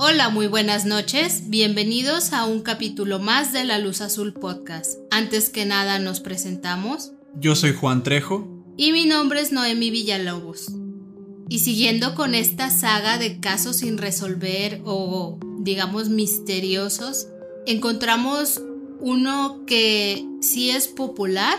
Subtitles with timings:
[0.00, 1.50] Hola, muy buenas noches.
[1.50, 4.96] Bienvenidos a un capítulo más de La Luz Azul Podcast.
[5.10, 7.10] Antes que nada nos presentamos.
[7.34, 8.46] Yo soy Juan Trejo.
[8.76, 10.70] Y mi nombre es Noemi Villalobos.
[11.48, 17.26] Y siguiendo con esta saga de casos sin resolver o digamos misteriosos,
[17.66, 18.62] encontramos
[19.00, 21.58] uno que sí es popular,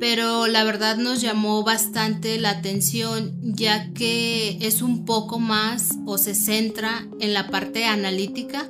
[0.00, 6.18] pero la verdad nos llamó bastante la atención ya que es un poco más o
[6.18, 8.68] se centra en la parte analítica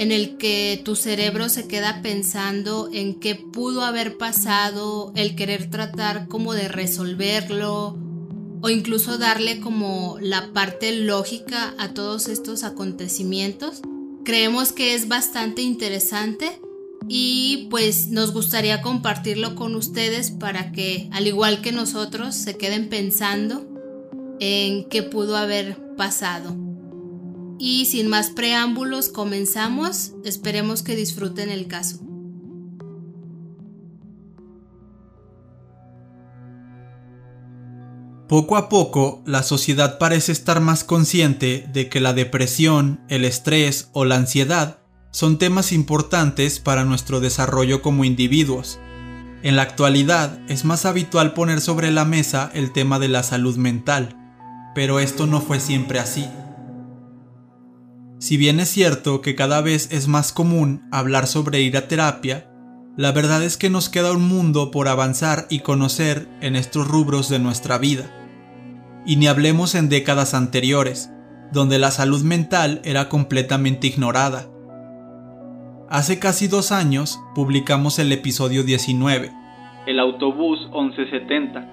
[0.00, 5.68] en el que tu cerebro se queda pensando en qué pudo haber pasado, el querer
[5.68, 7.98] tratar como de resolverlo
[8.62, 13.82] o incluso darle como la parte lógica a todos estos acontecimientos.
[14.24, 16.62] Creemos que es bastante interesante
[17.12, 22.88] y pues nos gustaría compartirlo con ustedes para que, al igual que nosotros, se queden
[22.88, 23.66] pensando
[24.38, 26.56] en qué pudo haber pasado.
[27.58, 30.12] Y sin más preámbulos, comenzamos.
[30.24, 31.98] Esperemos que disfruten el caso.
[38.28, 43.88] Poco a poco, la sociedad parece estar más consciente de que la depresión, el estrés
[43.94, 44.80] o la ansiedad
[45.12, 48.78] son temas importantes para nuestro desarrollo como individuos.
[49.42, 53.56] En la actualidad es más habitual poner sobre la mesa el tema de la salud
[53.56, 54.16] mental,
[54.74, 56.28] pero esto no fue siempre así.
[58.20, 62.46] Si bien es cierto que cada vez es más común hablar sobre ir a terapia,
[62.96, 67.28] la verdad es que nos queda un mundo por avanzar y conocer en estos rubros
[67.30, 68.14] de nuestra vida.
[69.06, 71.08] Y ni hablemos en décadas anteriores,
[71.50, 74.49] donde la salud mental era completamente ignorada
[75.90, 79.32] Hace casi dos años publicamos el episodio 19,
[79.88, 81.68] El autobús 1170,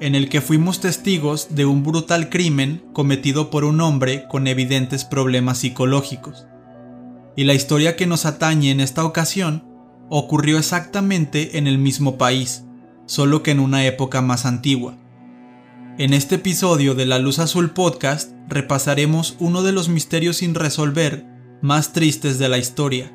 [0.00, 5.04] en el que fuimos testigos de un brutal crimen cometido por un hombre con evidentes
[5.04, 6.46] problemas psicológicos.
[7.36, 9.64] Y la historia que nos atañe en esta ocasión
[10.08, 12.64] ocurrió exactamente en el mismo país,
[13.04, 14.96] solo que en una época más antigua.
[15.98, 21.26] En este episodio de La Luz Azul Podcast repasaremos uno de los misterios sin resolver
[21.60, 23.12] más tristes de la historia,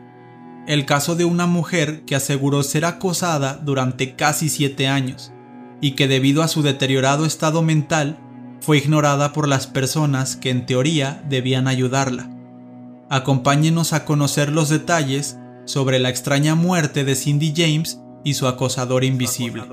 [0.68, 5.32] el caso de una mujer que aseguró ser acosada durante casi siete años
[5.82, 8.18] y que debido a su deteriorado estado mental
[8.62, 12.30] fue ignorada por las personas que en teoría debían ayudarla.
[13.10, 19.04] Acompáñenos a conocer los detalles sobre la extraña muerte de Cindy James y su acosador
[19.04, 19.64] invisible.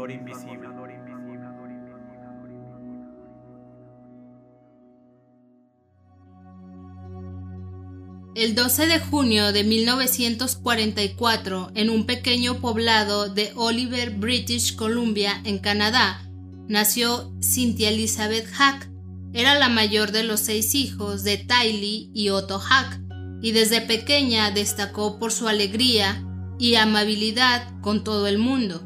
[8.37, 15.59] El 12 de junio de 1944, en un pequeño poblado de Oliver, British Columbia, en
[15.59, 16.31] Canadá,
[16.69, 18.89] nació Cynthia Elizabeth Hack.
[19.33, 23.01] Era la mayor de los seis hijos de Tylee y Otto Hack,
[23.43, 26.25] y desde pequeña destacó por su alegría
[26.57, 28.81] y amabilidad con todo el mundo.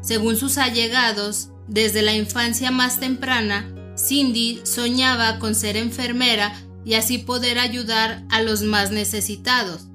[0.00, 6.54] Según sus allegados, desde la infancia más temprana, Cindy soñaba con ser enfermera
[6.86, 9.88] y así poder ayudar a los más necesitados,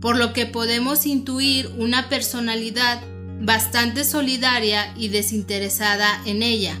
[0.00, 3.02] por lo que podemos intuir una personalidad
[3.40, 6.80] bastante solidaria y desinteresada en ella.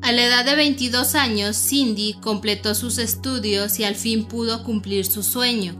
[0.00, 5.04] A la edad de 22 años, Cindy completó sus estudios y al fin pudo cumplir
[5.04, 5.74] su sueño.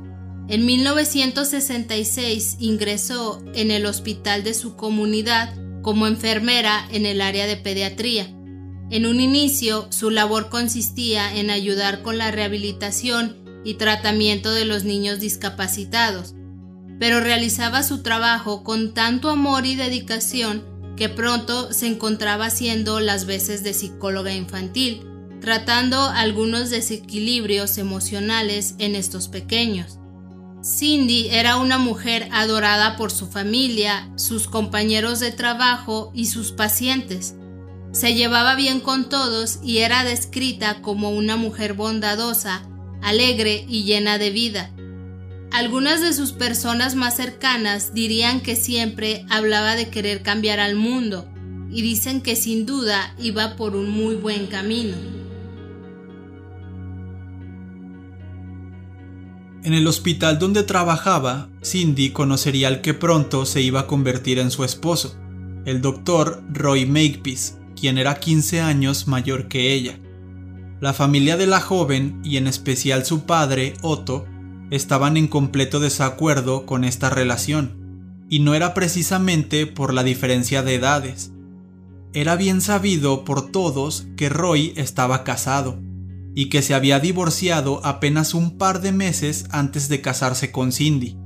[0.48, 7.56] En 1966 ingresó en el hospital de su comunidad como enfermera en el área de
[7.56, 8.35] pediatría.
[8.90, 14.84] En un inicio, su labor consistía en ayudar con la rehabilitación y tratamiento de los
[14.84, 16.34] niños discapacitados,
[17.00, 20.64] pero realizaba su trabajo con tanto amor y dedicación
[20.96, 25.02] que pronto se encontraba haciendo las veces de psicóloga infantil,
[25.40, 29.98] tratando algunos desequilibrios emocionales en estos pequeños.
[30.64, 37.36] Cindy era una mujer adorada por su familia, sus compañeros de trabajo y sus pacientes.
[37.96, 42.68] Se llevaba bien con todos y era descrita como una mujer bondadosa,
[43.00, 44.70] alegre y llena de vida.
[45.50, 51.26] Algunas de sus personas más cercanas dirían que siempre hablaba de querer cambiar al mundo
[51.70, 54.94] y dicen que sin duda iba por un muy buen camino.
[59.64, 64.50] En el hospital donde trabajaba, Cindy conocería al que pronto se iba a convertir en
[64.50, 65.16] su esposo,
[65.64, 70.00] el doctor Roy Makepeace, quien era 15 años mayor que ella.
[70.80, 74.26] La familia de la joven, y en especial su padre, Otto,
[74.70, 80.74] estaban en completo desacuerdo con esta relación, y no era precisamente por la diferencia de
[80.74, 81.32] edades.
[82.12, 85.78] Era bien sabido por todos que Roy estaba casado,
[86.34, 91.16] y que se había divorciado apenas un par de meses antes de casarse con Cindy.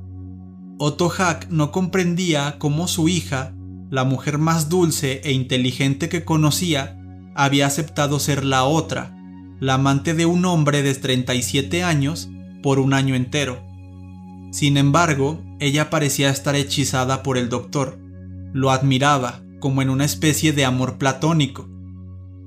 [0.79, 3.55] Otto Hack no comprendía cómo su hija,
[3.91, 6.97] la mujer más dulce e inteligente que conocía,
[7.35, 9.17] había aceptado ser la otra,
[9.59, 12.31] la amante de un hombre de 37 años,
[12.63, 13.63] por un año entero.
[14.53, 17.99] Sin embargo, ella parecía estar hechizada por el doctor.
[18.53, 21.69] Lo admiraba, como en una especie de amor platónico.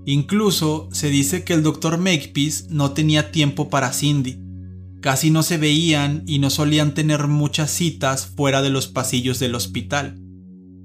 [0.06, 4.40] Incluso se dice que el doctor Makepeace no tenía tiempo para Cindy.
[5.02, 9.56] Casi no se veían y no solían tener muchas citas fuera de los pasillos del
[9.56, 10.23] hospital.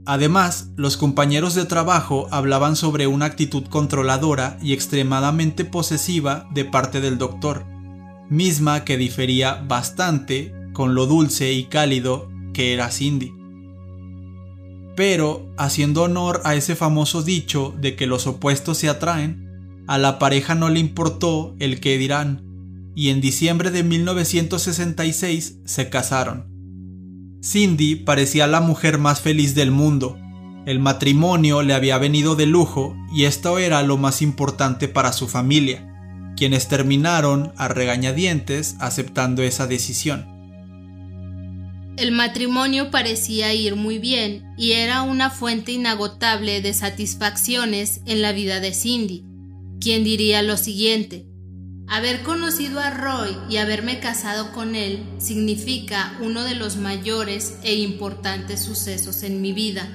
[0.08, 7.02] Además, los compañeros de trabajo hablaban sobre una actitud controladora y extremadamente posesiva de parte
[7.02, 7.66] del doctor,
[8.31, 13.34] misma que difería bastante con lo dulce y cálido que era Cindy.
[14.96, 20.19] Pero, haciendo honor a ese famoso dicho de que los opuestos se atraen, a la
[20.19, 26.47] pareja no le importó el que dirán, y en diciembre de 1966 se casaron.
[27.43, 30.19] Cindy parecía la mujer más feliz del mundo.
[30.67, 35.29] El matrimonio le había venido de lujo y esto era lo más importante para su
[35.29, 35.88] familia,
[36.37, 40.26] quienes terminaron a regañadientes aceptando esa decisión.
[41.96, 48.32] El matrimonio parecía ir muy bien y era una fuente inagotable de satisfacciones en la
[48.32, 49.25] vida de Cindy,
[49.81, 51.27] quien diría lo siguiente.
[51.88, 57.75] Haber conocido a Roy y haberme casado con él significa uno de los mayores e
[57.76, 59.88] importantes sucesos en mi vida.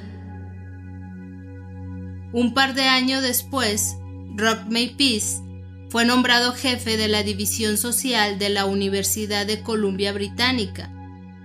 [2.33, 3.95] Un par de años después,
[4.35, 4.61] Rock
[4.97, 5.41] Peace
[5.89, 10.89] fue nombrado jefe de la División Social de la Universidad de Columbia Británica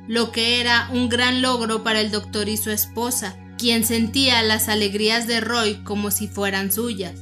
[0.08, 4.68] lo que era un gran logro para el doctor y su esposa, quien sentía las
[4.68, 7.20] alegrías de Roy como si fueran suyas.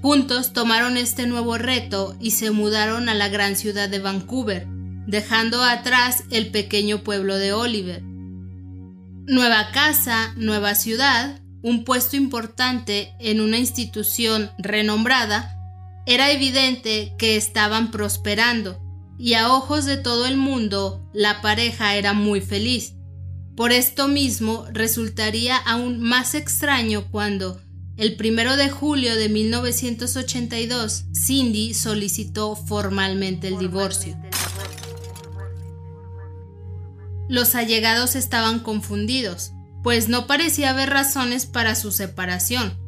[0.00, 4.66] Juntos tomaron este nuevo reto y se mudaron a la gran ciudad de Vancouver,
[5.06, 8.02] dejando atrás el pequeño pueblo de Oliver.
[8.02, 15.56] Nueva casa, nueva ciudad, un puesto importante en una institución renombrada,
[16.06, 18.80] era evidente que estaban prosperando
[19.18, 22.94] y a ojos de todo el mundo la pareja era muy feliz.
[23.56, 27.60] Por esto mismo resultaría aún más extraño cuando,
[27.98, 34.16] el primero de julio de 1982, Cindy solicitó formalmente el divorcio.
[37.28, 39.50] Los allegados estaban confundidos,
[39.82, 42.78] pues no parecía haber razones para su separación.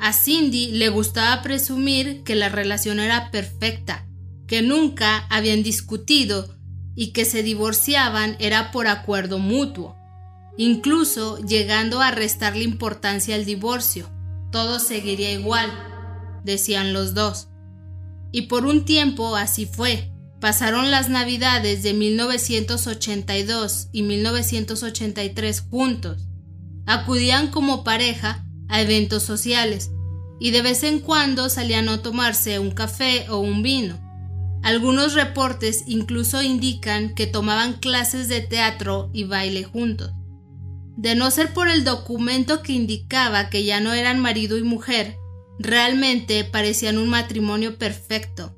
[0.00, 4.08] A Cindy le gustaba presumir que la relación era perfecta
[4.46, 6.54] que nunca habían discutido
[6.94, 9.96] y que se divorciaban era por acuerdo mutuo,
[10.56, 14.13] incluso llegando a restarle importancia al divorcio.
[14.54, 15.68] Todo seguiría igual,
[16.44, 17.48] decían los dos.
[18.30, 20.12] Y por un tiempo así fue.
[20.40, 26.28] Pasaron las navidades de 1982 y 1983 juntos.
[26.86, 29.90] Acudían como pareja a eventos sociales
[30.38, 33.98] y de vez en cuando salían a tomarse un café o un vino.
[34.62, 40.12] Algunos reportes incluso indican que tomaban clases de teatro y baile juntos.
[40.96, 45.16] De no ser por el documento que indicaba que ya no eran marido y mujer,
[45.58, 48.56] realmente parecían un matrimonio perfecto.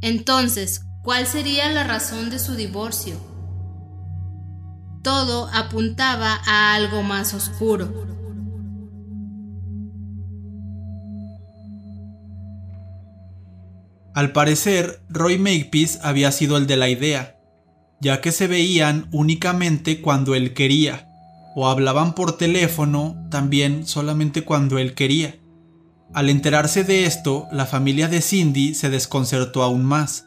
[0.00, 3.16] Entonces, ¿cuál sería la razón de su divorcio?
[5.02, 8.06] Todo apuntaba a algo más oscuro.
[14.14, 17.36] Al parecer, Roy Makepeace había sido el de la idea,
[18.00, 21.07] ya que se veían únicamente cuando él quería,
[21.60, 25.34] o hablaban por teléfono también solamente cuando él quería.
[26.14, 30.24] Al enterarse de esto, la familia de Cindy se desconcertó aún más.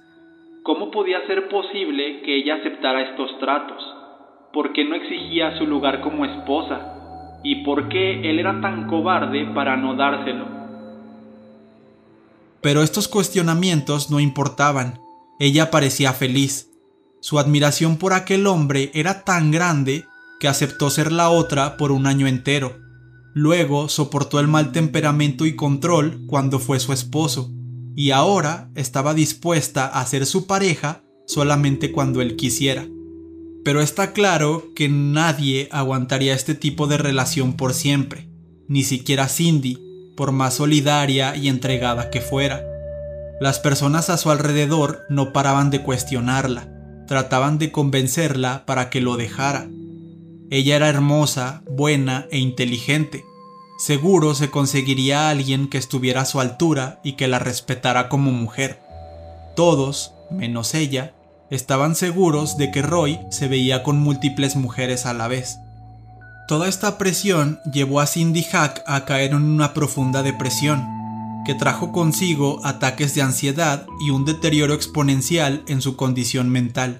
[0.64, 3.82] ¿Cómo podía ser posible que ella aceptara estos tratos?
[4.52, 7.40] ¿Por qué no exigía su lugar como esposa?
[7.46, 10.48] ¿Y por qué él era tan cobarde para no dárselo?
[12.60, 15.00] Pero estos cuestionamientos no importaban.
[15.40, 16.70] Ella parecía feliz.
[17.22, 20.11] Su admiración por aquel hombre era tan grande
[20.42, 22.80] que aceptó ser la otra por un año entero.
[23.36, 27.54] Luego soportó el mal temperamento y control cuando fue su esposo,
[27.96, 32.88] y ahora estaba dispuesta a ser su pareja solamente cuando él quisiera.
[33.64, 38.28] Pero está claro que nadie aguantaría este tipo de relación por siempre,
[38.68, 39.78] ni siquiera Cindy,
[40.18, 42.64] por más solidaria y entregada que fuera.
[43.40, 46.68] Las personas a su alrededor no paraban de cuestionarla,
[47.06, 49.70] trataban de convencerla para que lo dejara.
[50.52, 53.26] Ella era hermosa, buena e inteligente.
[53.80, 58.32] Seguro se conseguiría a alguien que estuviera a su altura y que la respetara como
[58.32, 58.82] mujer.
[59.56, 61.14] Todos, menos ella,
[61.50, 65.58] estaban seguros de que Roy se veía con múltiples mujeres a la vez.
[66.50, 70.86] Toda esta presión llevó a Cindy Hack a caer en una profunda depresión,
[71.46, 77.00] que trajo consigo ataques de ansiedad y un deterioro exponencial en su condición mental.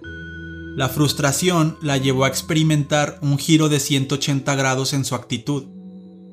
[0.76, 5.66] La frustración la llevó a experimentar un giro de 180 grados en su actitud.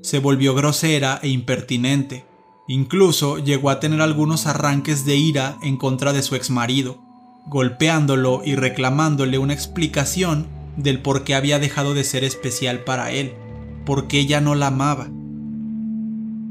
[0.02, 2.24] Se volvió grosera e impertinente.
[2.68, 7.02] Incluso llegó a tener algunos arranques de ira en contra de su exmarido,
[7.46, 13.32] golpeándolo y reclamándole una explicación del por qué había dejado de ser especial para él,
[13.84, 15.08] por qué ella no la amaba.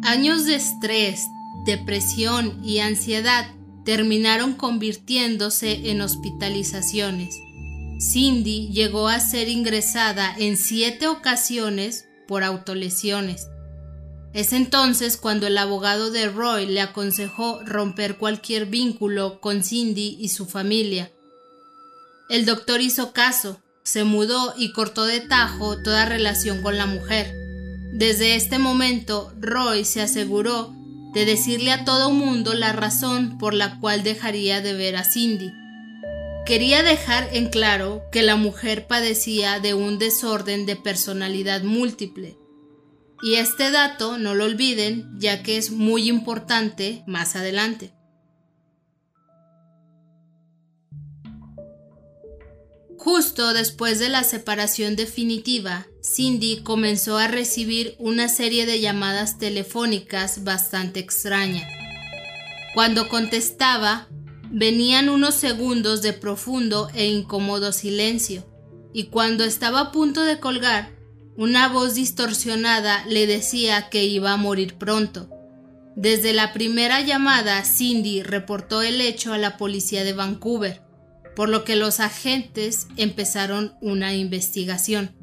[0.04, 1.28] Años de estrés,
[1.66, 3.46] depresión y ansiedad
[3.86, 7.40] terminaron convirtiéndose en hospitalizaciones.
[8.00, 13.48] Cindy llegó a ser ingresada en siete ocasiones por autolesiones.
[14.34, 20.30] Es entonces cuando el abogado de Roy le aconsejó romper cualquier vínculo con Cindy y
[20.30, 21.12] su familia.
[22.30, 27.34] El doctor hizo caso, se mudó y cortó de tajo toda relación con la mujer.
[27.94, 30.76] Desde este momento, Roy se aseguró
[31.14, 35.52] de decirle a todo mundo la razón por la cual dejaría de ver a Cindy.
[36.48, 42.38] Quería dejar en claro que la mujer padecía de un desorden de personalidad múltiple
[43.22, 47.92] y este dato no lo olviden ya que es muy importante más adelante.
[52.98, 60.46] Justo después de la separación definitiva, Cindy comenzó a recibir una serie de llamadas telefónicas
[60.46, 61.70] bastante extrañas.
[62.74, 64.08] Cuando contestaba,
[64.52, 68.46] venían unos segundos de profundo e incómodo silencio,
[68.94, 70.92] y cuando estaba a punto de colgar,
[71.36, 75.30] una voz distorsionada le decía que iba a morir pronto.
[75.96, 80.82] Desde la primera llamada, Cindy reportó el hecho a la policía de Vancouver,
[81.36, 85.16] por lo que los agentes empezaron una investigación.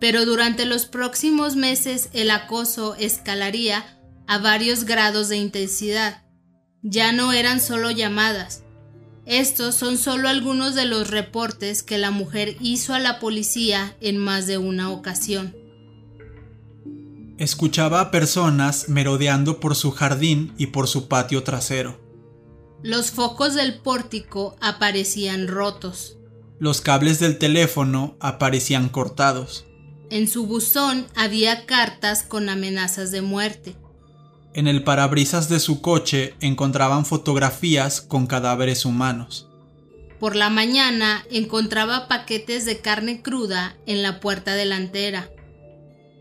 [0.00, 6.21] Pero durante los próximos meses el acoso escalaría a varios grados de intensidad.
[6.82, 8.62] Ya no eran solo llamadas,
[9.24, 14.18] estos son solo algunos de los reportes que la mujer hizo a la policía en
[14.18, 15.54] más de una ocasión.
[17.38, 22.00] Escuchaba a personas merodeando por su jardín y por su patio trasero.
[22.82, 26.16] Los focos del pórtico aparecían rotos.
[26.58, 29.66] Los cables del teléfono aparecían cortados.
[30.10, 33.76] En su buzón había cartas con amenazas de muerte.
[34.54, 39.48] En el parabrisas de su coche encontraban fotografías con cadáveres humanos.
[40.20, 45.30] Por la mañana encontraba paquetes de carne cruda en la puerta delantera.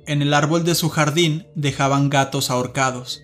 [0.07, 3.21] En el árbol de su jardín dejaban gatos ahorcados.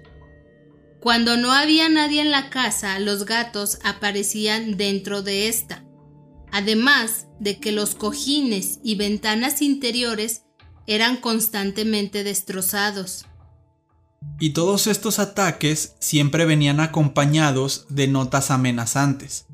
[0.99, 5.85] Cuando no había nadie en la casa, los gatos aparecían dentro de esta.
[6.51, 10.43] Además de que los cojines y ventanas interiores
[10.85, 13.25] eran constantemente destrozados.
[14.39, 19.47] Y todos estos ataques siempre venían acompañados de notas amenazantes.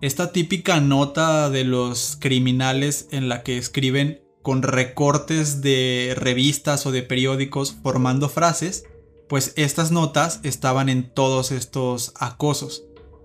[0.00, 6.90] Esta típica nota de los criminales en la que escriben con recortes de revistas o
[6.90, 8.84] de periódicos formando frases,
[9.28, 12.84] pues estas notas estaban en todos estos acosos.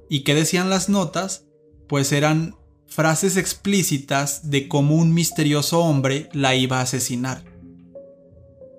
[0.10, 1.46] ¿Y qué decían las notas?
[1.88, 2.56] Pues eran
[2.88, 7.44] frases explícitas de cómo un misterioso hombre la iba a asesinar.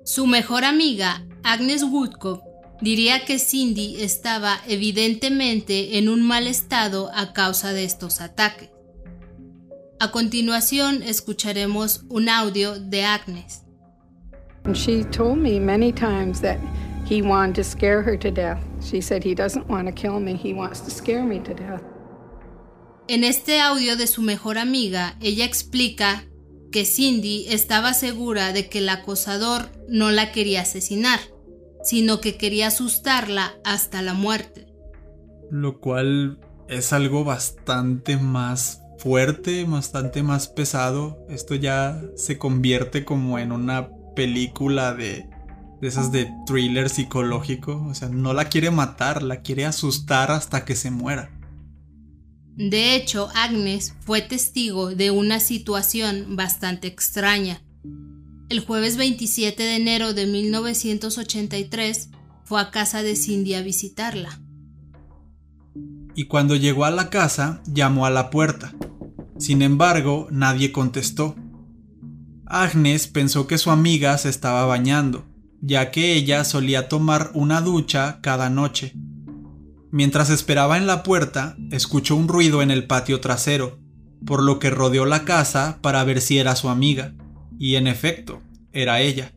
[0.04, 2.42] Su mejor amiga, Agnes Woodcock,
[2.80, 8.70] diría que Cindy estaba evidentemente en un mal estado a causa de estos ataques.
[10.00, 13.64] A continuación escucharemos un audio de Agnes.
[14.72, 16.58] She told me many times that
[17.08, 18.58] he wanted to scare her to death.
[18.80, 21.82] She said he doesn't want to kill me, he wants to scare me to death.
[23.08, 26.24] En este audio de su mejor amiga, ella explica
[26.70, 31.20] que Cindy estaba segura de que el acosador no la quería asesinar,
[31.82, 34.66] sino que quería asustarla hasta la muerte.
[35.50, 41.24] Lo cual es algo bastante más fuerte, bastante más pesado.
[41.30, 45.28] Esto ya se convierte como en una película de,
[45.80, 47.86] esas de thriller psicológico.
[47.88, 51.30] O sea, no la quiere matar, la quiere asustar hasta que se muera.
[52.58, 57.62] De hecho, Agnes fue testigo de una situación bastante extraña.
[58.48, 62.10] El jueves 27 de enero de 1983
[62.42, 64.40] fue a casa de Cindy a visitarla.
[66.16, 68.74] Y cuando llegó a la casa, llamó a la puerta.
[69.38, 71.36] Sin embargo, nadie contestó.
[72.44, 75.26] Agnes pensó que su amiga se estaba bañando,
[75.60, 78.94] ya que ella solía tomar una ducha cada noche.
[79.90, 83.78] Mientras esperaba en la puerta, escuchó un ruido en el patio trasero,
[84.26, 87.14] por lo que rodeó la casa para ver si era su amiga,
[87.58, 88.42] y en efecto,
[88.72, 89.32] era ella,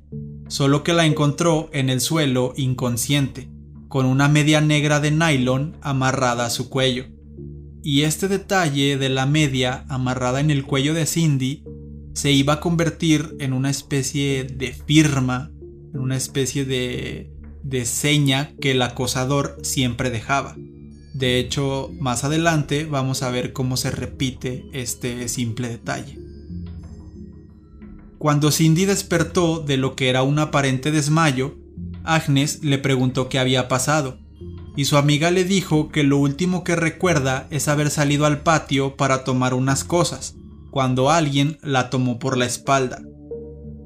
[0.47, 3.49] solo que la encontró en el suelo inconsciente,
[3.87, 7.05] con una media negra de nylon amarrada a su cuello.
[7.83, 11.63] Y este detalle de la media amarrada en el cuello de Cindy
[12.13, 15.51] se iba a convertir en una especie de firma,
[15.93, 17.30] en una especie de,
[17.63, 20.55] de seña que el acosador siempre dejaba.
[21.13, 26.17] De hecho, más adelante vamos a ver cómo se repite este simple detalle.
[28.17, 31.55] Cuando Cindy despertó de lo que era un aparente desmayo,
[32.03, 34.19] Agnes le preguntó qué había pasado,
[34.75, 38.95] y su amiga le dijo que lo último que recuerda es haber salido al patio
[38.95, 40.35] para tomar unas cosas,
[40.69, 43.01] cuando alguien la tomó por la espalda.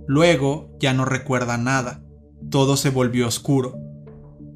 [0.08, 2.04] Luego ya no recuerda nada,
[2.50, 3.78] todo se volvió oscuro.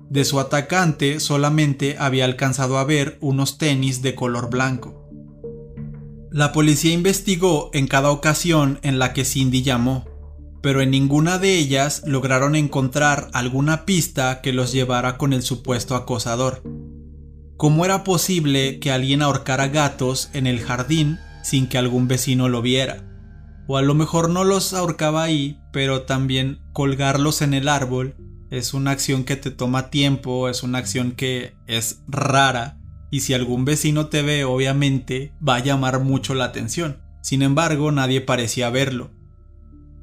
[0.09, 5.09] De su atacante solamente había alcanzado a ver unos tenis de color blanco.
[6.31, 10.05] La policía investigó en cada ocasión en la que Cindy llamó,
[10.61, 15.95] pero en ninguna de ellas lograron encontrar alguna pista que los llevara con el supuesto
[15.95, 16.63] acosador.
[17.57, 22.61] ¿Cómo era posible que alguien ahorcara gatos en el jardín sin que algún vecino lo
[22.61, 23.03] viera.
[23.67, 28.15] O a lo mejor no los ahorcaba ahí, pero también colgarlos en el árbol
[28.49, 32.79] es una acción que te toma tiempo, es una acción que es rara
[33.11, 36.97] y si algún vecino te ve obviamente va a llamar mucho la atención.
[37.21, 39.11] Sin embargo, nadie parecía verlo.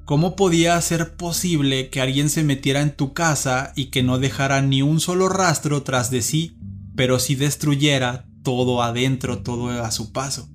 [0.05, 4.63] ¿Cómo podía ser posible que alguien se metiera en tu casa y que no dejara
[4.63, 6.57] ni un solo rastro tras de sí,
[6.95, 10.49] pero sí destruyera todo adentro, todo a su paso?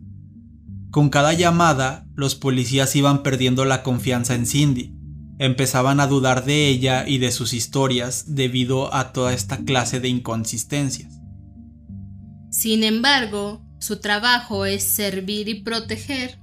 [0.89, 4.95] Con cada llamada, los policías iban perdiendo la confianza en Cindy.
[5.41, 10.07] Empezaban a dudar de ella y de sus historias debido a toda esta clase de
[10.07, 11.19] inconsistencias.
[12.51, 16.37] Sin embargo, su trabajo es servir y proteger,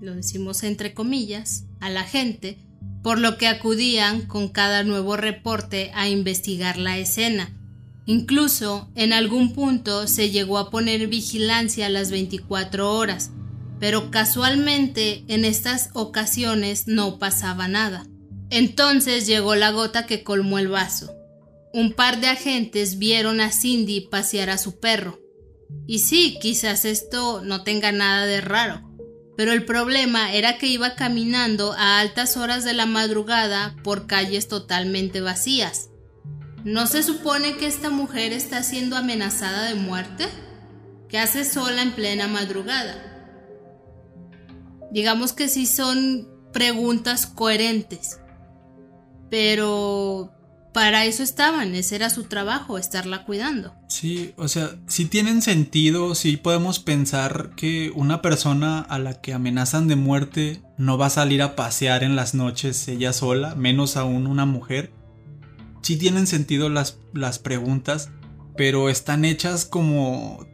[0.00, 2.58] lo decimos entre comillas, a la gente,
[3.04, 7.56] por lo que acudían con cada nuevo reporte a investigar la escena.
[8.06, 13.30] Incluso en algún punto se llegó a poner vigilancia a las 24 horas,
[13.78, 18.08] pero casualmente en estas ocasiones no pasaba nada.
[18.52, 21.12] Entonces llegó la gota que colmó el vaso.
[21.72, 25.18] Un par de agentes vieron a Cindy pasear a su perro.
[25.86, 28.88] Y sí, quizás esto no tenga nada de raro,
[29.38, 34.48] pero el problema era que iba caminando a altas horas de la madrugada por calles
[34.48, 35.88] totalmente vacías.
[36.62, 40.28] ¿No se supone que esta mujer está siendo amenazada de muerte?
[41.08, 43.08] ¿Qué hace sola en plena madrugada?
[44.92, 48.18] digamos que sí son preguntas coherentes.
[49.32, 50.30] Pero
[50.74, 53.72] para eso estaban, ese era su trabajo, estarla cuidando.
[53.88, 59.32] Sí, o sea, sí tienen sentido, sí podemos pensar que una persona a la que
[59.32, 63.96] amenazan de muerte no va a salir a pasear en las noches ella sola, menos
[63.96, 64.92] aún una mujer.
[65.80, 68.10] Sí tienen sentido las, las preguntas,
[68.54, 70.46] pero están hechas como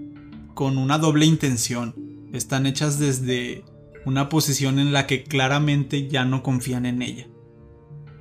[0.54, 1.96] con una doble intención.
[2.32, 3.64] Están hechas desde
[4.06, 7.26] una posición en la que claramente ya no confían en ella.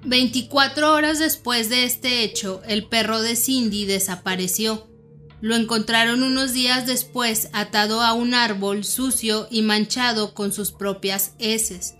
[0.07, 4.87] 24 horas después de este hecho, el perro de Cindy desapareció.
[5.41, 11.33] Lo encontraron unos días después atado a un árbol sucio y manchado con sus propias
[11.39, 11.95] heces.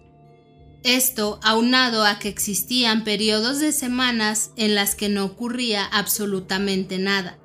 [0.83, 7.37] Esto aunado a que existían periodos de semanas en las que no ocurría absolutamente nada.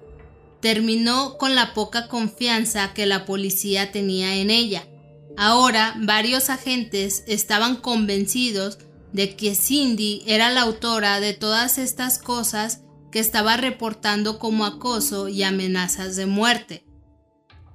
[0.60, 4.86] Terminó con la poca confianza que la policía tenía en ella
[5.36, 8.78] Ahora varios agentes estaban convencidos
[9.12, 15.28] de que Cindy era la autora de todas estas cosas que estaba reportando como acoso
[15.28, 16.84] y amenazas de muerte.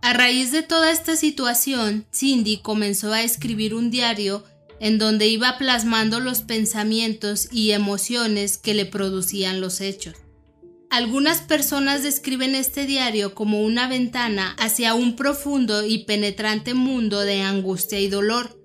[0.01, 4.43] A raíz de toda esta situación, Cindy comenzó a escribir un diario
[4.79, 10.15] en donde iba plasmando los pensamientos y emociones que le producían los hechos.
[10.89, 17.41] Algunas personas describen este diario como una ventana hacia un profundo y penetrante mundo de
[17.41, 18.56] angustia y dolor.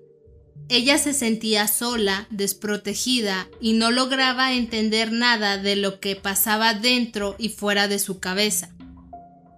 [0.69, 7.35] Ella se sentía sola, desprotegida y no lograba entender nada de lo que pasaba dentro
[7.37, 8.69] y fuera de su cabeza.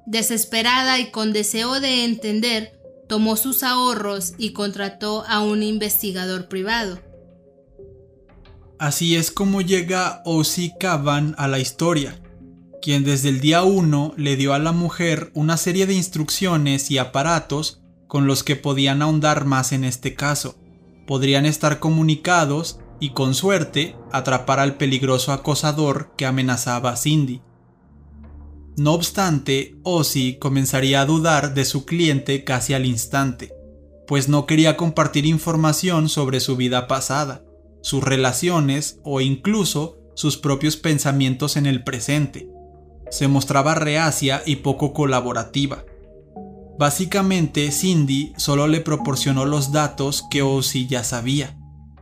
[0.06, 7.00] Desesperada y con deseo de entender, tomó sus ahorros y contrató a un investigador privado.
[8.78, 12.20] Así es como llega Ozzy Cavan a la historia
[12.86, 17.00] quien desde el día 1 le dio a la mujer una serie de instrucciones y
[17.00, 20.56] aparatos con los que podían ahondar más en este caso.
[21.08, 27.42] Podrían estar comunicados y con suerte atrapar al peligroso acosador que amenazaba a Cindy.
[28.78, 33.54] No obstante, Ozzy comenzaría a dudar de su cliente casi al instante,
[34.08, 37.44] pues no quería compartir información sobre su vida pasada,
[37.82, 42.50] sus relaciones o incluso sus propios pensamientos en el presente.
[43.10, 45.86] Se mostraba reacia y poco colaborativa.
[46.78, 51.58] Básicamente, Cindy solo le proporcionó los datos que Ozzy ya sabía,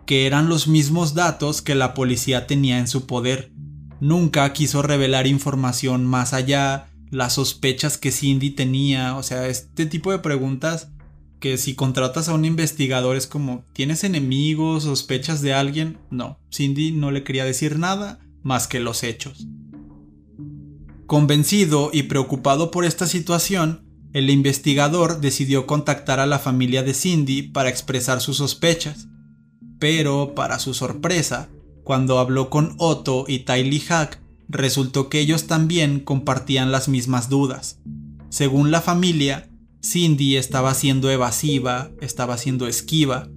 [0.06, 3.52] que eran los mismos datos que la policía tenía en su poder.
[4.00, 10.12] Nunca quiso revelar información más allá, las sospechas que Cindy tenía, o sea, este tipo
[10.12, 10.90] de preguntas
[11.40, 15.98] que si contratas a un investigador es como, ¿tienes enemigos, sospechas de alguien?
[16.10, 19.46] No, Cindy no le quería decir nada más que los hechos.
[21.06, 27.42] Convencido y preocupado por esta situación, el investigador decidió contactar a la familia de Cindy
[27.42, 29.08] para expresar sus sospechas.
[29.80, 31.50] Pero, para su sorpresa,
[31.84, 37.80] cuando habló con Otto y Tylee Hack, resultó que ellos también compartían las mismas dudas.
[38.30, 39.50] Según la familia,
[39.84, 43.30] Cindy estaba siendo evasiva, estaba siendo esquiva.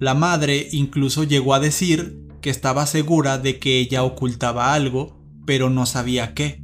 [0.00, 5.70] La madre incluso llegó a decir que estaba segura de que ella ocultaba algo, pero
[5.70, 6.61] no sabía qué.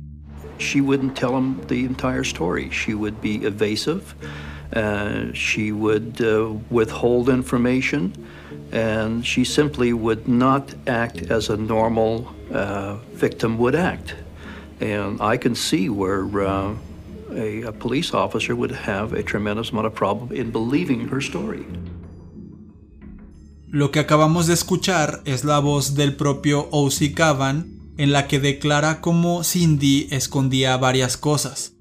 [0.58, 2.70] She wouldn't tell him the entire story.
[2.70, 4.14] She would be evasive.
[4.72, 8.12] Uh, she would uh, withhold information,
[8.70, 14.14] and she simply would not act as a normal uh, victim would act.
[14.80, 16.74] And I can see where uh,
[17.32, 21.64] a, a police officer would have a tremendous amount of problem in believing her story.
[23.70, 27.12] Lo que acabamos de escuchar es la voz del propio O.C.
[27.12, 31.74] Cavan en la que declara cómo Cindy escondía varias cosas.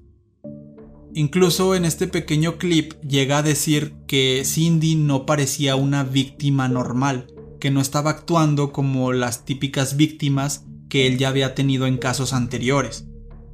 [1.14, 7.28] Incluso en este pequeño clip llega a decir que Cindy no parecía una víctima normal,
[7.60, 12.32] que no estaba actuando como las típicas víctimas que él ya había tenido en casos
[12.32, 13.06] anteriores.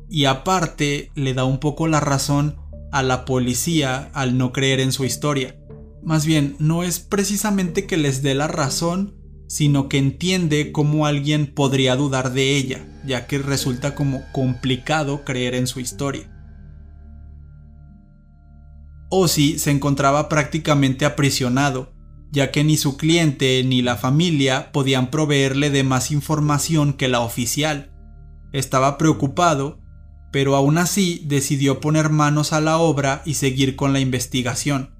[0.09, 2.57] Y aparte le da un poco la razón
[2.92, 5.57] a la policía al no creer en su historia.
[6.03, 9.14] Más bien, no es precisamente que les dé la razón,
[9.46, 15.54] sino que entiende cómo alguien podría dudar de ella, ya que resulta como complicado creer
[15.54, 16.30] en su historia.
[19.11, 21.92] Ozzy se encontraba prácticamente aprisionado,
[22.33, 27.20] ya que ni su cliente ni la familia podían proveerle de más información que la
[27.20, 27.92] oficial.
[28.52, 29.80] Estaba preocupado,
[30.33, 34.93] pero aún así decidió poner manos a la obra y seguir con la investigación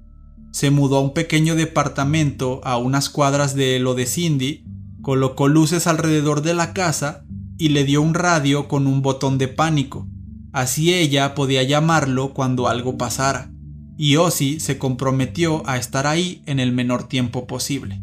[0.55, 4.63] se mudó a un pequeño departamento a unas cuadras de lo de Cindy,
[5.01, 7.25] colocó luces alrededor de la casa
[7.57, 10.07] y le dio un radio con un botón de pánico.
[10.53, 13.51] Así ella podía llamarlo cuando algo pasara.
[13.97, 18.01] Y Ozzy se comprometió a estar ahí en el menor tiempo posible.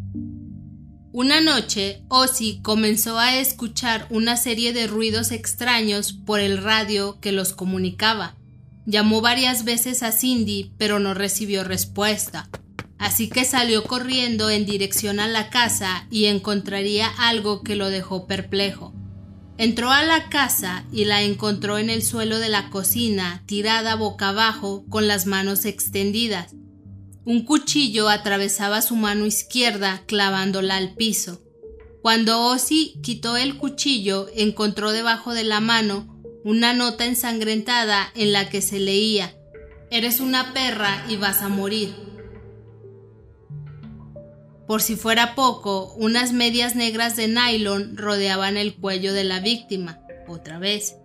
[1.11, 7.33] Una noche, Ozzy comenzó a escuchar una serie de ruidos extraños por el radio que
[7.33, 8.37] los comunicaba.
[8.85, 12.49] Llamó varias veces a Cindy, pero no recibió respuesta.
[12.99, 18.27] Así que salió corriendo en dirección a la casa y encontraría algo que lo dejó
[18.27, 18.93] perplejo.
[19.59, 24.31] Entró a la casa y la encontró en el suelo de la cocina, tirada boca
[24.31, 26.55] abajo, con las manos extendidas.
[27.25, 31.41] Un cuchillo atravesaba su mano izquierda, clavándola al piso.
[32.03, 36.12] Cuando Ozzy quitó el cuchillo, encontró debajo de la mano
[36.45, 39.35] una nota ensangrentada en la que se leía,
[39.95, 41.95] Eres una perra y vas a morir.
[44.67, 50.01] Por si fuera poco, unas medias negras de nylon rodeaban el cuello de la víctima,
[50.27, 50.97] otra vez.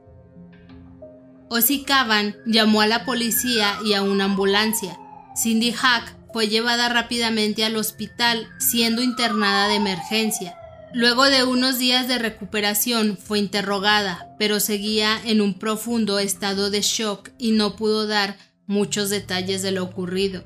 [1.50, 4.98] Ozzy Cavan llamó a la policía y a una ambulancia.
[5.36, 10.58] Cindy Hack fue llevada rápidamente al hospital, siendo internada de emergencia.
[10.94, 16.82] Luego de unos días de recuperación fue interrogada, pero seguía en un profundo estado de
[16.82, 20.46] shock y no pudo dar muchos detalles de lo ocurrido.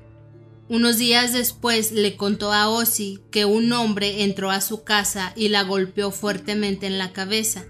[0.68, 5.50] Unos días después le contó a Ozzy que un hombre entró a su casa y
[5.50, 7.66] la golpeó fuertemente en la cabeza.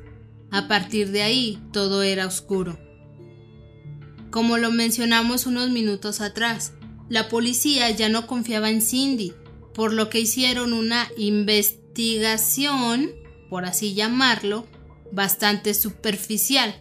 [0.49, 2.79] A partir de ahí todo era oscuro.
[4.29, 6.73] Como lo mencionamos unos minutos atrás,
[7.09, 9.33] la policía ya no confiaba en Cindy,
[9.73, 13.11] por lo que hicieron una investigación investigación,
[13.49, 14.65] por así llamarlo,
[15.11, 16.73] bastante superficial,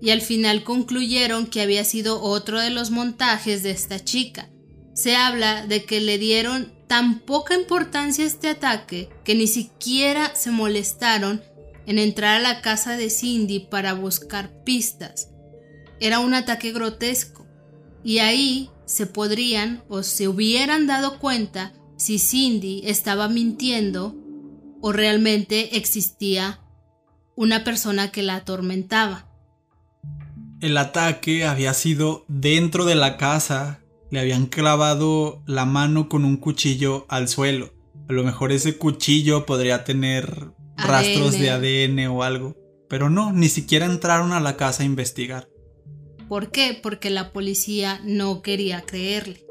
[0.00, 4.48] y al final concluyeron que había sido otro de los montajes de esta chica.
[4.94, 10.34] Se habla de que le dieron tan poca importancia a este ataque que ni siquiera
[10.34, 11.42] se molestaron
[11.86, 15.30] en entrar a la casa de Cindy para buscar pistas.
[16.00, 17.46] Era un ataque grotesco,
[18.04, 24.14] y ahí se podrían o se hubieran dado cuenta si Cindy estaba mintiendo
[24.80, 26.60] o realmente existía
[27.36, 29.26] una persona que la atormentaba.
[30.60, 36.36] el ataque había sido dentro de la casa, le habían clavado la mano con un
[36.36, 37.72] cuchillo al suelo.
[38.08, 42.56] A lo mejor ese cuchillo podría tener rastros de ADN o algo.
[42.88, 45.48] Pero no, ni siquiera entraron a la casa a investigar.
[46.28, 46.78] ¿Por qué?
[46.82, 49.44] Porque la policía no quería creerle.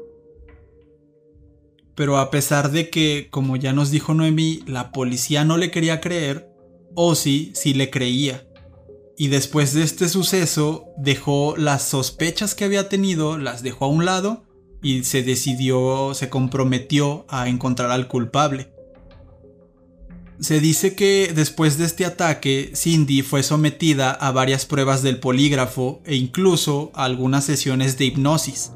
[1.98, 6.00] Pero a pesar de que, como ya nos dijo Noemí, la policía no le quería
[6.00, 6.48] creer,
[6.94, 8.46] Ozzy sí le creía.
[9.16, 14.04] Y después de este suceso, dejó las sospechas que había tenido, las dejó a un
[14.04, 14.44] lado
[14.80, 18.72] y se decidió, se comprometió a encontrar al culpable.
[20.38, 26.00] Se dice que después de este ataque, Cindy fue sometida a varias pruebas del polígrafo
[26.04, 28.70] e incluso a algunas sesiones de hipnosis,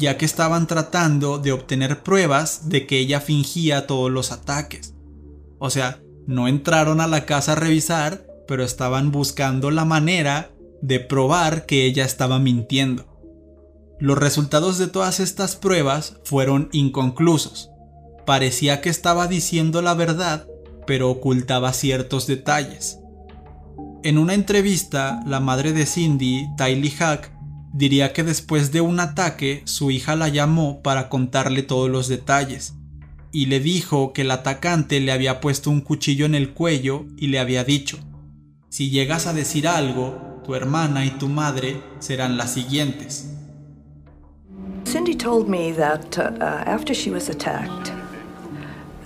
[0.00, 4.94] ya que estaban tratando de obtener pruebas de que ella fingía todos los ataques.
[5.58, 11.00] O sea, no entraron a la casa a revisar, pero estaban buscando la manera de
[11.00, 13.06] probar que ella estaba mintiendo.
[14.00, 17.70] Los resultados de todas estas pruebas fueron inconclusos.
[18.24, 20.46] Parecía que estaba diciendo la verdad,
[20.86, 22.98] pero ocultaba ciertos detalles.
[24.02, 27.30] En una entrevista, la madre de Cindy, Tylee Hack,
[27.72, 32.74] diría que después de un ataque su hija la llamó para contarle todos los detalles,
[33.32, 37.28] y le dijo que el atacante le había puesto un cuchillo en el cuello y
[37.28, 37.98] le había dicho,
[38.68, 43.28] si llegas a decir algo, tu hermana y tu madre serán las siguientes.
[44.84, 47.92] Cindy told me that uh, uh, after she was attacked,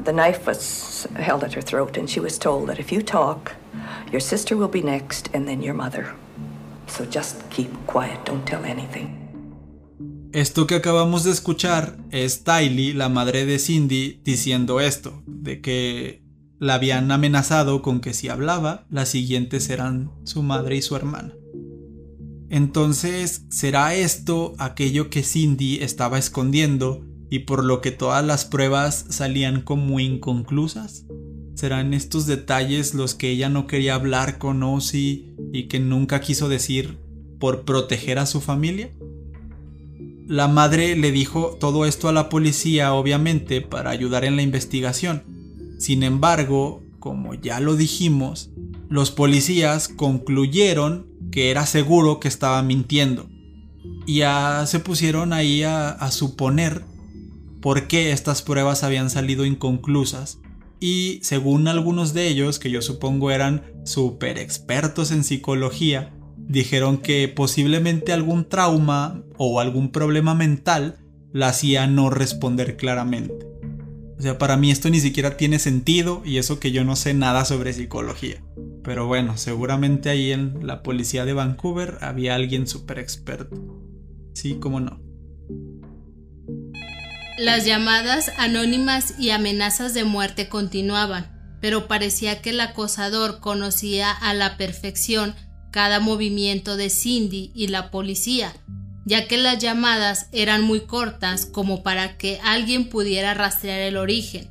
[0.04, 3.54] The knife was held at her throat, and she was told that if you talk,
[4.12, 6.14] your sister will be next, and then your mother.
[6.96, 9.24] So just keep quiet, don't tell anything.
[10.32, 16.24] Esto que acabamos de escuchar es Tylee, la madre de Cindy, diciendo esto, de que
[16.60, 21.34] la habían amenazado con que si hablaba, las siguientes serán su madre y su hermana.
[22.48, 29.06] Entonces, ¿será esto aquello que Cindy estaba escondiendo y por lo que todas las pruebas
[29.08, 31.06] salían como inconclusas?
[31.56, 36.48] ¿Serán estos detalles los que ella no quería hablar con Ozzy y que nunca quiso
[36.48, 36.98] decir
[37.38, 38.90] por proteger a su familia?
[40.26, 45.22] La madre le dijo todo esto a la policía obviamente para ayudar en la investigación.
[45.78, 48.50] Sin embargo, como ya lo dijimos,
[48.88, 53.28] los policías concluyeron que era seguro que estaba mintiendo.
[54.06, 56.82] Y ya se pusieron ahí a, a suponer
[57.60, 60.40] por qué estas pruebas habían salido inconclusas
[60.80, 67.28] y según algunos de ellos, que yo supongo eran super expertos en psicología, dijeron que
[67.28, 70.98] posiblemente algún trauma o algún problema mental
[71.32, 73.46] la hacía no responder claramente.
[74.18, 77.14] O sea, para mí esto ni siquiera tiene sentido y eso que yo no sé
[77.14, 78.42] nada sobre psicología.
[78.82, 83.56] Pero bueno, seguramente ahí en la policía de Vancouver había alguien súper experto.
[84.34, 85.03] Sí, cómo no.
[87.36, 94.34] Las llamadas anónimas y amenazas de muerte continuaban, pero parecía que el acosador conocía a
[94.34, 95.34] la perfección
[95.72, 98.54] cada movimiento de Cindy y la policía,
[99.04, 104.48] ya que las llamadas eran muy cortas como para que alguien pudiera rastrear el origen.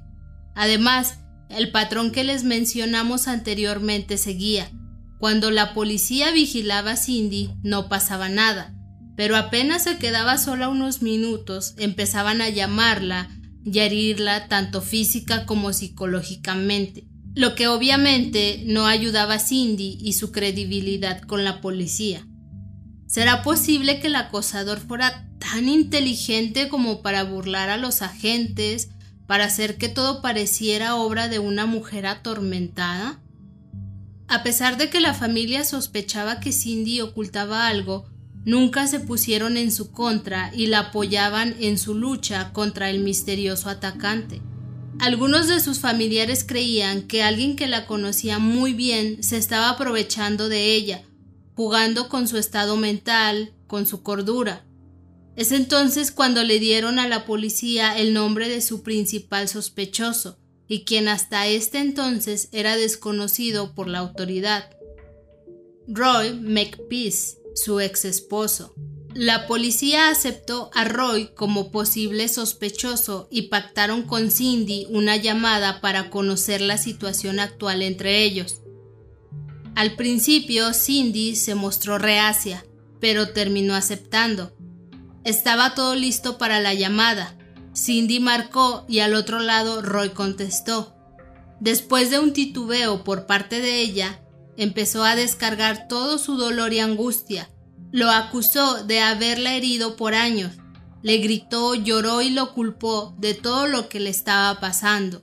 [0.54, 4.70] Además, el patrón que les mencionamos anteriormente seguía.
[5.20, 8.76] Cuando la policía vigilaba a Cindy no pasaba nada,
[9.16, 13.30] pero apenas se quedaba sola unos minutos, empezaban a llamarla
[13.64, 20.14] y a herirla tanto física como psicológicamente, lo que obviamente no ayudaba a Cindy y
[20.14, 22.28] su credibilidad con la policía.
[23.08, 28.90] ¿Será posible que el acosador fuera tan inteligente como para burlar a los agentes,
[29.28, 33.22] para hacer que todo pareciera obra de una mujer atormentada?
[34.28, 38.13] A pesar de que la familia sospechaba que Cindy ocultaba algo,
[38.46, 43.70] nunca se pusieron en su contra y la apoyaban en su lucha contra el misterioso
[43.70, 44.42] atacante.
[45.00, 50.50] Algunos de sus familiares creían que alguien que la conocía muy bien se estaba aprovechando
[50.50, 51.04] de ella,
[51.56, 54.66] jugando con su estado mental, con su cordura.
[55.36, 60.84] Es entonces cuando le dieron a la policía el nombre de su principal sospechoso, y
[60.86, 64.70] quien hasta este entonces era desconocido por la autoridad.
[65.88, 68.74] Roy McPeace su ex esposo.
[69.16, 76.10] La policía aceptó a Roy como posible sospechoso y pactaron con Cindy una llamada para
[76.10, 78.62] conocer la situación actual entre ellos.
[79.76, 82.66] Al principio Cindy se mostró reacia,
[83.00, 84.56] pero terminó aceptando.
[85.24, 87.38] Estaba todo listo para la llamada.
[87.76, 90.96] Cindy marcó y al otro lado Roy contestó.
[91.60, 94.23] Después de un titubeo por parte de ella,
[94.58, 97.50] empezó a descargar todo su dolor y angustia,
[97.92, 100.54] Lo acusó de haberla herido por años.
[101.04, 105.22] Le gritó, lloró y lo culpó de todo lo que le estaba pasando.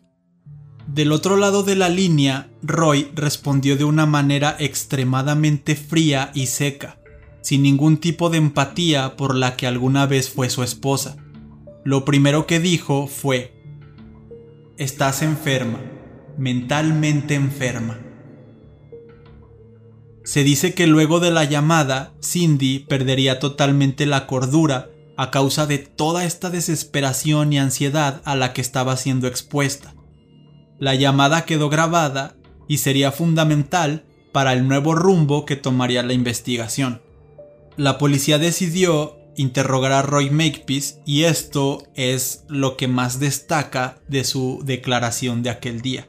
[0.87, 7.01] Del otro lado de la línea, Roy respondió de una manera extremadamente fría y seca,
[7.43, 11.17] sin ningún tipo de empatía por la que alguna vez fue su esposa.
[11.85, 13.53] Lo primero que dijo fue,
[14.77, 15.81] Estás enferma,
[16.39, 17.99] mentalmente enferma.
[20.31, 25.79] Se dice que luego de la llamada, Cindy perdería totalmente la cordura a causa de
[25.79, 29.93] toda esta desesperación y ansiedad a la que estaba siendo expuesta.
[30.79, 32.37] La llamada quedó grabada
[32.69, 37.03] y sería fundamental para el nuevo rumbo que tomaría la investigación.
[37.77, 44.23] La policía decidió interrogar a Roy Makepeace y esto es lo que más destaca de
[44.23, 46.07] su declaración de aquel día.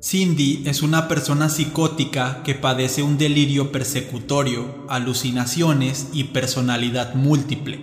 [0.00, 7.80] Cindy es una persona psicótica que padece un delirio persecutorio, alucinaciones y personalidad múltiple.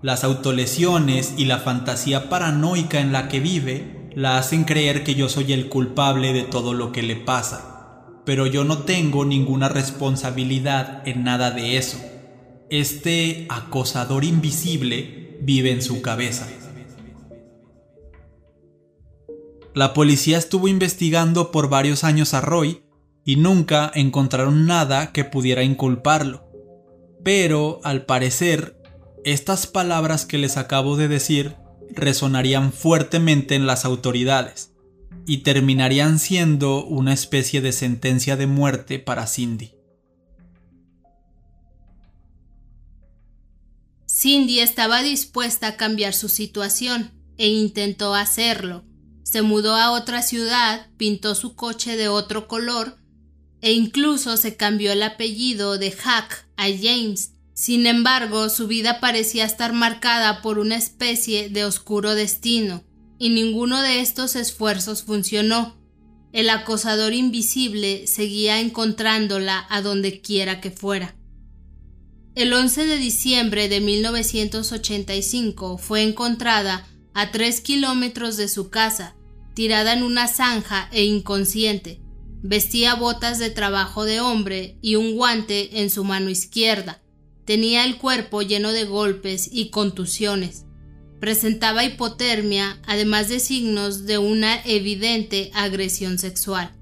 [0.00, 5.28] Las autolesiones y la fantasía paranoica en la que vive la hacen creer que yo
[5.28, 11.06] soy el culpable de todo lo que le pasa, pero yo no tengo ninguna responsabilidad
[11.06, 11.98] en nada de eso.
[12.70, 16.48] Este acosador invisible vive en su cabeza.
[19.76, 22.82] La policía estuvo investigando por varios años a Roy
[23.26, 26.48] y nunca encontraron nada que pudiera inculparlo.
[27.22, 28.80] Pero, al parecer,
[29.22, 31.56] estas palabras que les acabo de decir
[31.90, 34.72] resonarían fuertemente en las autoridades
[35.26, 39.74] y terminarían siendo una especie de sentencia de muerte para Cindy.
[44.08, 48.85] Cindy estaba dispuesta a cambiar su situación e intentó hacerlo.
[49.26, 52.96] Se mudó a otra ciudad, pintó su coche de otro color
[53.60, 59.46] e incluso se cambió el apellido de Hack a James sin embargo, su vida parecía
[59.46, 62.84] estar marcada por una especie de oscuro destino,
[63.18, 65.74] y ninguno de estos esfuerzos funcionó.
[66.34, 71.16] El acosador invisible seguía encontrándola a donde quiera que fuera.
[72.34, 79.16] El 11 de diciembre de 1985 fue encontrada a tres kilómetros de su casa,
[79.54, 81.98] tirada en una zanja e inconsciente.
[82.42, 87.00] Vestía botas de trabajo de hombre y un guante en su mano izquierda.
[87.46, 90.66] Tenía el cuerpo lleno de golpes y contusiones.
[91.18, 96.72] Presentaba hipotermia, además de signos de una evidente agresión sexual.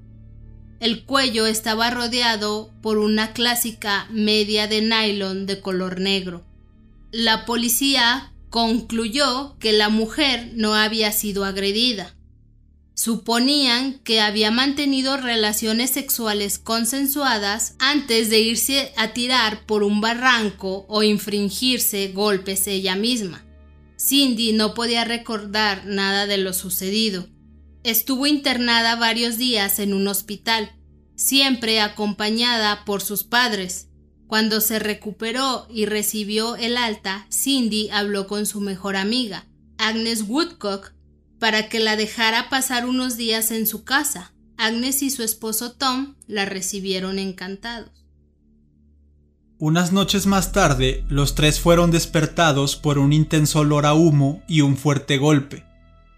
[0.81, 6.45] El cuello estaba rodeado por una clásica media de nylon de color negro.
[7.13, 12.15] La policía concluyó que la mujer no había sido agredida.
[12.95, 20.87] Suponían que había mantenido relaciones sexuales consensuadas antes de irse a tirar por un barranco
[20.89, 23.45] o infringirse golpes ella misma.
[23.99, 27.27] Cindy no podía recordar nada de lo sucedido.
[27.83, 30.77] Estuvo internada varios días en un hospital,
[31.17, 33.89] siempre acompañada por sus padres.
[34.27, 39.47] Cuando se recuperó y recibió el alta, Cindy habló con su mejor amiga,
[39.79, 40.93] Agnes Woodcock,
[41.39, 44.33] para que la dejara pasar unos días en su casa.
[44.57, 47.91] Agnes y su esposo Tom la recibieron encantados.
[49.59, 54.63] Unas noches más tarde, los tres fueron despertados por un intenso olor a humo y
[54.63, 55.65] un fuerte golpe.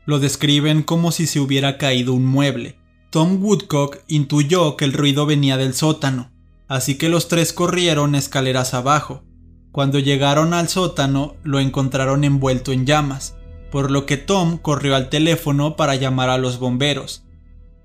[0.05, 2.79] Lo describen como si se hubiera caído un mueble.
[3.11, 6.31] Tom Woodcock intuyó que el ruido venía del sótano,
[6.69, 9.25] así que los tres corrieron escaleras abajo.
[9.73, 13.37] Cuando llegaron al sótano, lo encontraron envuelto en llamas
[13.71, 17.25] por lo que Tom corrió al teléfono para llamar a los bomberos,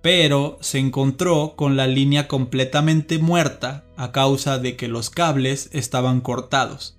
[0.02, 6.22] pero se encontró con la línea completamente muerta a causa de que los cables estaban
[6.22, 6.98] cortados,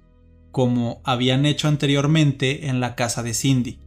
[0.51, 3.79] como habían hecho anteriormente en la casa de Cindy.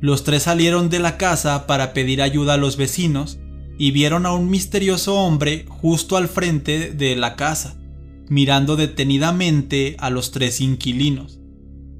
[0.00, 3.38] Los tres salieron de la casa para pedir ayuda a los vecinos
[3.78, 7.76] y vieron a un misterioso hombre justo al frente de la casa,
[8.28, 11.38] mirando detenidamente a los tres inquilinos.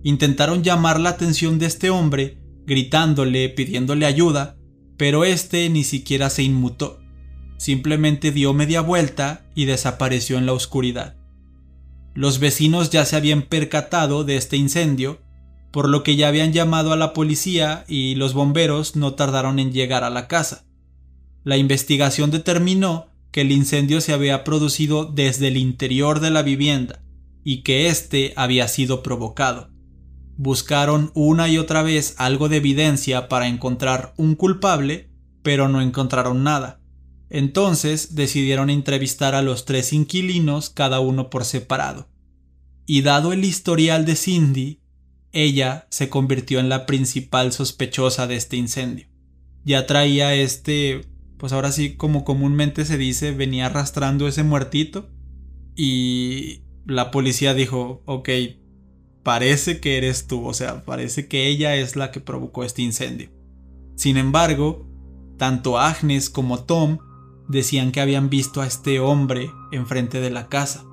[0.03, 4.57] Intentaron llamar la atención de este hombre, gritándole, pidiéndole ayuda,
[4.97, 7.01] pero este ni siquiera se inmutó.
[7.57, 11.17] Simplemente dio media vuelta y desapareció en la oscuridad.
[12.15, 15.21] Los vecinos ya se habían percatado de este incendio,
[15.71, 19.73] por lo que ya habían llamado a la policía y los bomberos no tardaron en
[19.73, 20.65] llegar a la casa.
[21.49, 27.03] La investigación determinó que el incendio se había producido desde el interior de la vivienda
[27.43, 29.71] y que éste había sido provocado.
[30.37, 35.09] Buscaron una y otra vez algo de evidencia para encontrar un culpable,
[35.43, 36.83] pero no encontraron nada.
[37.31, 42.11] Entonces decidieron entrevistar a los tres inquilinos cada uno por separado.
[42.85, 44.83] Y dado el historial de Cindy,
[45.33, 49.07] ella se convirtió en la principal sospechosa de este incendio.
[49.65, 51.08] Ya traía este,
[51.39, 55.09] pues ahora sí como comúnmente se dice, venía arrastrando ese muertito
[55.75, 58.29] y la policía dijo, ok,
[59.23, 63.31] parece que eres tú, o sea, parece que ella es la que provocó este incendio.
[63.95, 64.89] Sin embargo,
[65.37, 66.99] tanto Agnes como Tom
[67.49, 70.85] decían que habían visto a este hombre enfrente de la casa.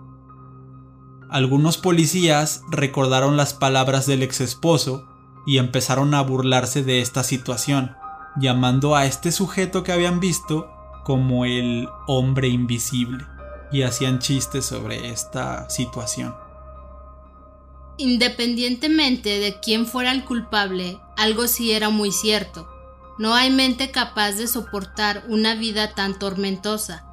[1.30, 5.08] Algunos policías recordaron las palabras del ex esposo
[5.46, 7.92] y empezaron a burlarse de esta situación,
[8.36, 10.72] llamando a este sujeto que habían visto
[11.04, 13.26] como el hombre invisible,
[13.72, 16.36] y hacían chistes sobre esta situación.
[17.98, 22.70] Independientemente de quién fuera el culpable, algo sí era muy cierto.
[23.18, 27.06] No hay mente capaz de soportar una vida tan tormentosa,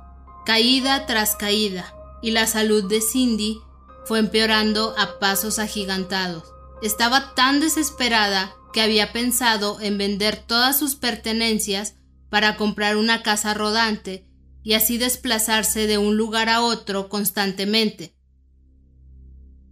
[0.45, 3.61] caída tras caída, y la salud de Cindy
[4.05, 6.45] fue empeorando a pasos agigantados.
[6.83, 11.97] Estaba tan desesperada que había pensado en vender todas sus pertenencias
[12.31, 14.27] para comprar una casa rodante
[14.62, 18.14] y así desplazarse de un lugar a otro constantemente.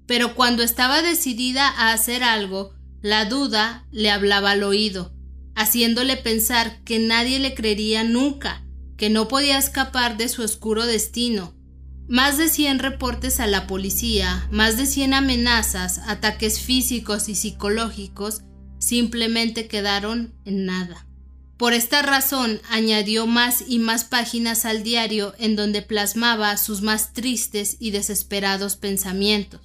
[0.07, 5.15] Pero cuando estaba decidida a hacer algo, la duda le hablaba al oído
[5.61, 8.65] haciéndole pensar que nadie le creería nunca,
[8.97, 11.55] que no podía escapar de su oscuro destino.
[12.09, 18.43] Más de 100 reportes a la policía, más de 100 amenazas, ataques físicos y psicológicos
[18.81, 21.07] simplemente quedaron en nada.
[21.57, 27.13] Por esta razón añadió más y más páginas al diario en donde plasmaba sus más
[27.13, 29.61] tristes y desesperados pensamientos.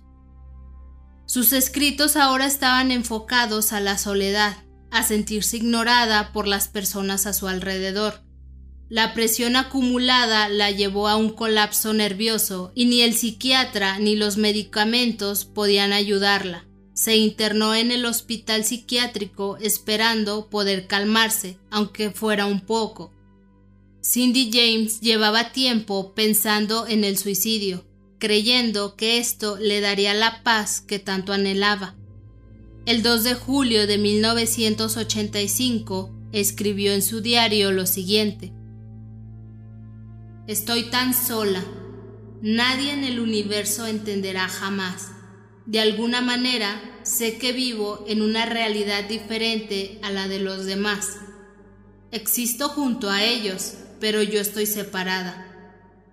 [1.26, 4.57] Sus escritos ahora estaban enfocados a la soledad,
[4.91, 8.22] a sentirse ignorada por las personas a su alrededor.
[8.89, 14.38] La presión acumulada la llevó a un colapso nervioso y ni el psiquiatra ni los
[14.38, 16.66] medicamentos podían ayudarla.
[16.95, 23.11] Se internó en el hospital psiquiátrico esperando poder calmarse, aunque fuera un poco.
[24.01, 27.85] Cindy James llevaba tiempo pensando en el suicidio,
[28.17, 31.95] creyendo que esto le daría la paz que tanto anhelaba.
[32.85, 38.53] El 2 de julio de 1985 escribió en su diario lo siguiente.
[40.47, 41.61] Estoy tan sola.
[42.41, 45.14] Nadie en el universo entenderá jamás.
[45.66, 51.18] De alguna manera sé que vivo en una realidad diferente a la de los demás.
[52.11, 55.41] Existo junto a ellos, pero yo estoy separada.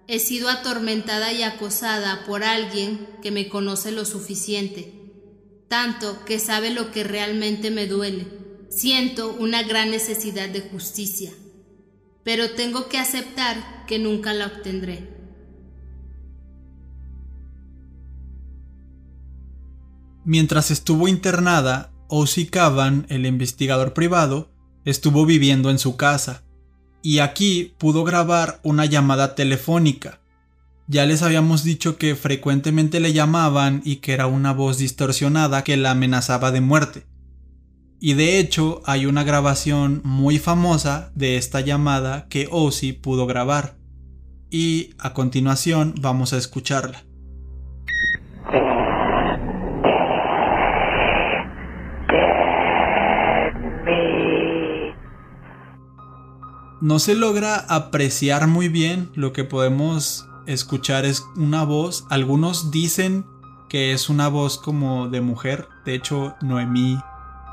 [0.09, 5.03] He sido atormentada y acosada por alguien que me conoce lo suficiente
[5.73, 8.27] tanto que sabe lo que realmente me duele.
[8.69, 11.33] Siento una gran necesidad de justicia,
[12.23, 15.12] pero tengo que aceptar que nunca la obtendré.
[20.25, 22.49] Mientras estuvo internada, O.C.
[22.49, 24.51] Cavan, el investigador privado,
[24.85, 26.43] estuvo viviendo en su casa,
[27.03, 30.23] y aquí pudo grabar una llamada telefónica
[30.89, 35.77] ya les habíamos dicho que frecuentemente le llamaban y que era una voz distorsionada que
[35.77, 37.07] la amenazaba de muerte.
[37.99, 43.79] Y de hecho hay una grabación muy famosa de esta llamada que Ozzy pudo grabar.
[44.51, 47.05] Y a continuación vamos a escucharla.
[56.83, 62.05] No se logra apreciar muy bien lo que podemos escuchar es una voz.
[62.11, 63.25] Algunos dicen
[63.69, 65.69] que es una voz como de mujer.
[65.85, 66.99] De hecho, Noemí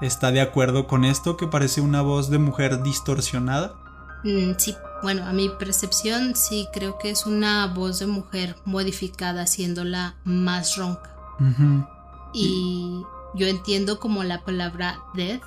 [0.02, 3.76] está de acuerdo con esto, que parece una voz de mujer distorsionada.
[4.24, 9.44] Mm, sí, bueno, a mi percepción sí creo que es una voz de mujer modificada,
[9.44, 11.16] haciéndola más ronca.
[12.34, 13.04] y,
[13.36, 15.44] yo entiendo como la palabra death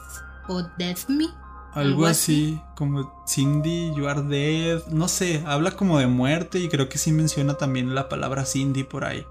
[0.47, 1.27] o death me
[1.75, 4.87] algo así, como Cindy, you are dead.
[4.89, 8.85] No sé, habla como de muerte y creo que sí menciona también la palabra Cindy
[8.85, 9.25] por ahí.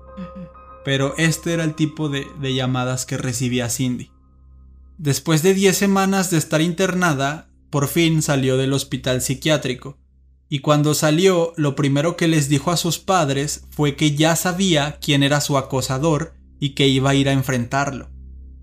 [0.83, 4.11] Pero este era el tipo de, de llamadas que recibía Cindy.
[4.97, 9.97] Después de 10 semanas de estar internada, por fin salió del hospital psiquiátrico.
[10.49, 14.97] Y cuando salió, lo primero que les dijo a sus padres fue que ya sabía
[14.99, 18.09] quién era su acosador y que iba a ir a enfrentarlo.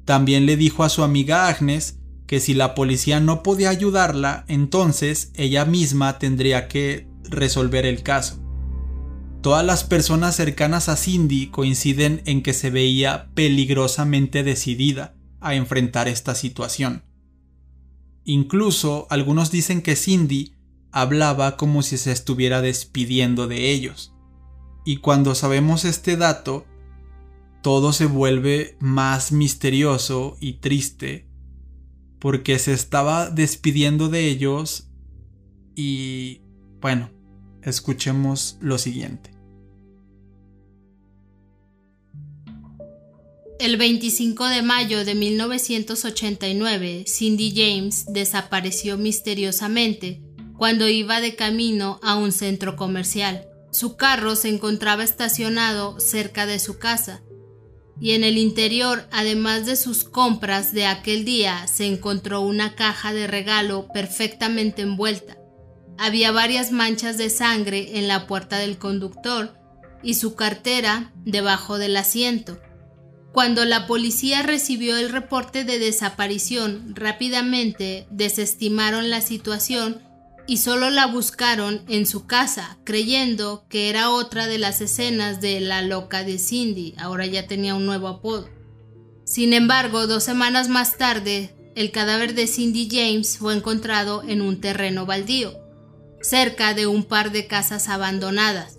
[0.05, 1.99] También le dijo a su amiga Agnes
[2.29, 8.39] que si la policía no podía ayudarla, entonces ella misma tendría que resolver el caso.
[9.41, 16.07] Todas las personas cercanas a Cindy coinciden en que se veía peligrosamente decidida a enfrentar
[16.07, 17.03] esta situación.
[18.25, 20.55] Incluso algunos dicen que Cindy
[20.93, 24.13] hablaba como si se estuviera despidiendo de ellos.
[24.85, 26.67] Y cuando sabemos este dato,
[27.63, 31.28] todo se vuelve más misterioso y triste
[32.19, 34.89] porque se estaba despidiendo de ellos
[35.75, 36.43] y
[36.81, 37.11] bueno,
[37.63, 39.31] escuchemos lo siguiente.
[43.61, 50.23] El 25 de mayo de 1989, Cindy James desapareció misteriosamente
[50.57, 53.49] cuando iba de camino a un centro comercial.
[53.73, 57.23] Su carro se encontraba estacionado cerca de su casa
[58.01, 63.13] y en el interior, además de sus compras de aquel día, se encontró una caja
[63.13, 65.37] de regalo perfectamente envuelta.
[65.99, 69.59] Había varias manchas de sangre en la puerta del conductor
[70.03, 72.61] y su cartera debajo del asiento.
[73.33, 80.08] Cuando la policía recibió el reporte de desaparición, rápidamente desestimaron la situación
[80.49, 85.61] y solo la buscaron en su casa, creyendo que era otra de las escenas de
[85.61, 88.49] La loca de Cindy, ahora ya tenía un nuevo apodo.
[89.25, 94.59] Sin embargo, dos semanas más tarde, el cadáver de Cindy James fue encontrado en un
[94.59, 95.53] terreno baldío,
[96.23, 98.79] cerca de un par de casas abandonadas.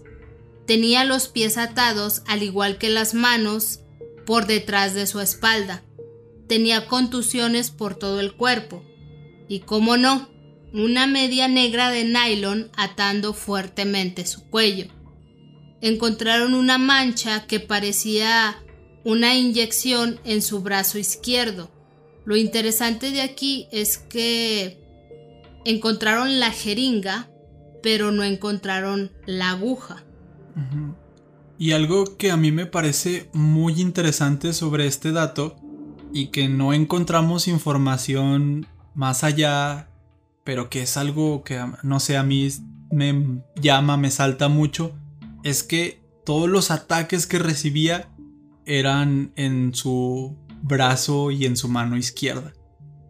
[0.66, 3.82] Tenía los pies atados, al igual que las manos,
[4.26, 5.84] por detrás de su espalda.
[6.48, 8.84] Tenía contusiones por todo el cuerpo.
[9.48, 10.30] Y cómo no,
[10.74, 14.88] una media negra de nylon atando fuertemente su cuello.
[15.82, 18.58] Encontraron una mancha que parecía
[19.04, 21.72] una inyección en su brazo izquierdo.
[22.26, 24.78] Lo interesante de aquí es que
[25.66, 27.30] encontraron la jeringa,
[27.82, 30.04] pero no encontraron la aguja.
[31.58, 35.56] Y algo que a mí me parece muy interesante sobre este dato
[36.14, 39.89] y que no encontramos información más allá
[40.44, 42.50] pero que es algo que, no sé, a mí
[42.92, 44.94] me llama, me salta mucho,
[45.44, 48.10] es que todos los ataques que recibía
[48.66, 52.54] eran en su brazo y en su mano izquierda.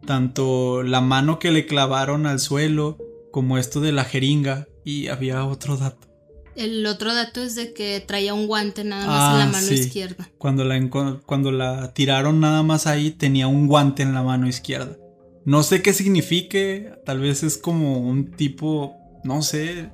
[0.05, 2.97] Tanto la mano que le clavaron al suelo
[3.31, 6.07] como esto de la jeringa y había otro dato.
[6.55, 9.73] El otro dato es de que traía un guante nada más en la ah, mano
[9.73, 10.29] izquierda.
[10.37, 10.89] Cuando la,
[11.25, 14.97] cuando la tiraron nada más ahí tenía un guante en la mano izquierda.
[15.45, 19.89] No sé qué signifique, tal vez es como un tipo, no sé,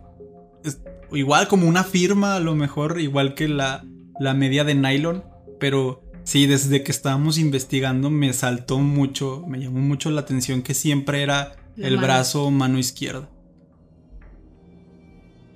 [1.11, 3.85] igual como una firma a lo mejor, igual que la,
[4.19, 5.23] la media de nylon,
[5.59, 10.73] pero sí, desde que estábamos investigando me saltó mucho, me llamó mucho la atención que
[10.73, 13.29] siempre era el brazo mano izquierda.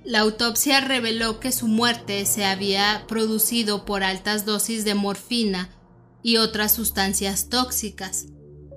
[0.04, 5.68] La autopsia reveló que su muerte se había producido por altas dosis de morfina
[6.22, 8.26] y otras sustancias tóxicas.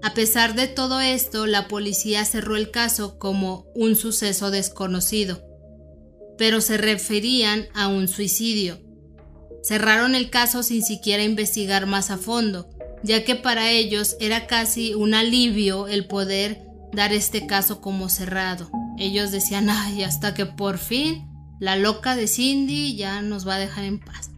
[0.04, 5.42] A pesar de todo esto, la policía cerró el caso como un suceso desconocido,
[6.38, 8.82] pero se referían a un suicidio.
[9.64, 12.70] Cerraron el caso sin siquiera investigar más a fondo,
[13.02, 18.70] ya que para ellos era casi un alivio el poder dar este caso como cerrado.
[18.98, 21.30] Ellos decían, ay, hasta que por fin
[21.62, 24.32] la loca de Cindy ya nos va a dejar en paz.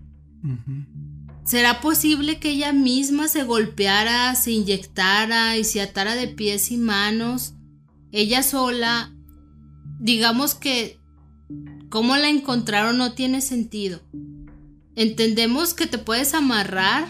[1.45, 6.77] ¿Será posible que ella misma se golpeara, se inyectara y se atara de pies y
[6.77, 7.53] manos?
[8.11, 9.13] Ella sola,
[9.99, 10.99] digamos que
[11.89, 14.01] cómo la encontraron no tiene sentido.
[14.95, 17.07] Entendemos que te puedes amarrar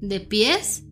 [0.00, 0.84] de pies,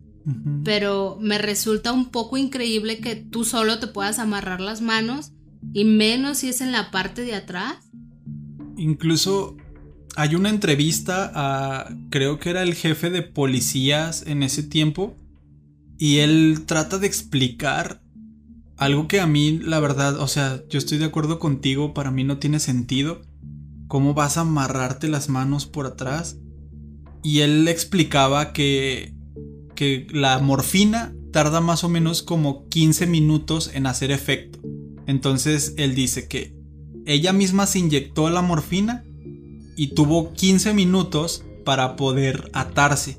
[0.63, 5.33] pero me resulta un poco increíble que tú solo te puedas amarrar las manos
[5.73, 7.75] y menos si es en la parte de atrás.
[8.77, 9.57] Incluso
[10.15, 15.15] hay una entrevista a, creo que era el jefe de policías en ese tiempo,
[15.97, 18.01] y él trata de explicar
[18.77, 22.23] algo que a mí, la verdad, o sea, yo estoy de acuerdo contigo, para mí
[22.23, 23.21] no tiene sentido.
[23.89, 26.37] ¿Cómo vas a amarrarte las manos por atrás?
[27.21, 29.13] Y él explicaba que,
[29.75, 34.59] que la morfina tarda más o menos como 15 minutos en hacer efecto.
[35.05, 36.55] Entonces él dice que
[37.05, 39.03] ella misma se inyectó la morfina
[39.79, 43.17] y tuvo 15 minutos para poder atarse.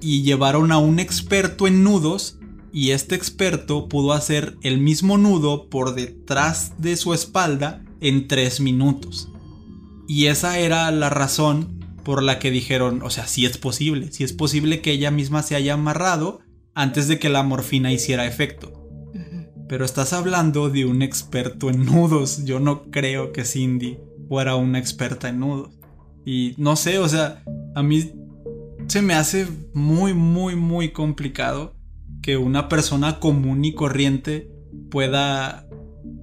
[0.00, 2.40] Y llevaron a un experto en nudos
[2.72, 8.58] y este experto pudo hacer el mismo nudo por detrás de su espalda en 3
[8.58, 9.30] minutos.
[10.08, 14.24] Y esa era la razón por la que dijeron, o sea, si es posible, si
[14.24, 16.40] es posible que ella misma se haya amarrado
[16.74, 18.72] antes de que la morfina hiciera efecto.
[19.68, 23.98] Pero estás hablando de un experto en nudos, yo no creo que Cindy
[24.30, 25.70] fuera una experta en nudos.
[26.24, 27.42] Y no sé, o sea,
[27.74, 28.12] a mí
[28.86, 31.74] se me hace muy, muy, muy complicado
[32.22, 34.48] que una persona común y corriente
[34.88, 35.66] pueda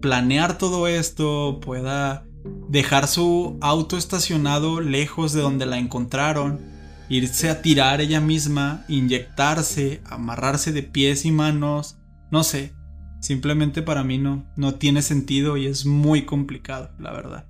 [0.02, 2.26] planear todo esto, pueda
[2.70, 6.62] dejar su auto estacionado lejos de donde la encontraron,
[7.10, 11.98] irse a tirar ella misma, inyectarse, amarrarse de pies y manos,
[12.32, 12.72] no sé,
[13.20, 17.48] simplemente para mí no, no tiene sentido y es muy complicado, la verdad.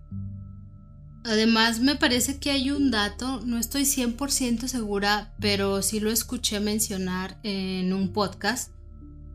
[1.27, 6.61] Además, me parece que hay un dato, no estoy 100% segura, pero sí lo escuché
[6.61, 8.71] mencionar en un podcast,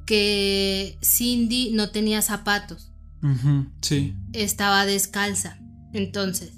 [0.07, 2.91] que Cindy no tenía zapatos.
[3.83, 4.15] sí.
[4.33, 5.59] Estaba descalza.
[5.93, 6.53] Entonces,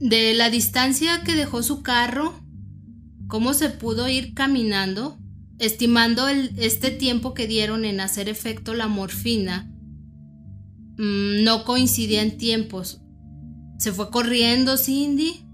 [0.00, 2.34] de la distancia que dejó su carro,
[3.28, 5.18] cómo se pudo ir caminando,
[5.58, 9.70] estimando el, este tiempo que dieron en hacer efecto la morfina,
[10.98, 13.02] mm, no coincidía en tiempos.
[13.82, 15.44] Se fue corriendo Cindy,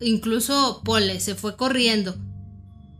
[0.00, 2.16] incluso Pole se fue corriendo,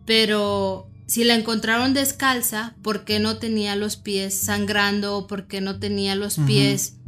[0.04, 5.62] pero si la encontraron descalza, ¿por qué no tenía los pies sangrando o por qué
[5.62, 6.98] no tenía los pies?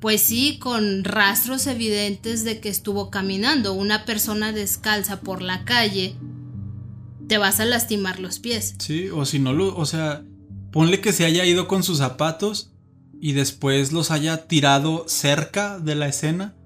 [0.00, 3.72] Pues sí, con rastros evidentes de que estuvo caminando.
[3.72, 6.16] Una persona descalza por la calle,
[7.28, 8.74] te vas a lastimar los pies.
[8.80, 10.24] Sí, o si no lo, o sea,
[10.72, 12.72] ponle que se haya ido con sus zapatos
[13.20, 16.56] y después los haya tirado cerca de la escena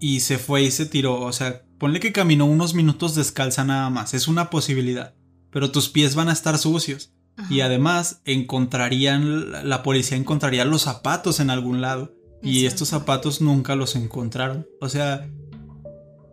[0.00, 3.90] y se fue y se tiró, o sea, ponle que caminó unos minutos descalza nada
[3.90, 5.14] más, es una posibilidad
[5.50, 7.12] pero tus pies van a estar sucios.
[7.48, 12.12] Y además encontrarían, la policía encontraría los zapatos en algún lado.
[12.42, 14.66] Y estos zapatos nunca los encontraron.
[14.80, 15.28] O sea,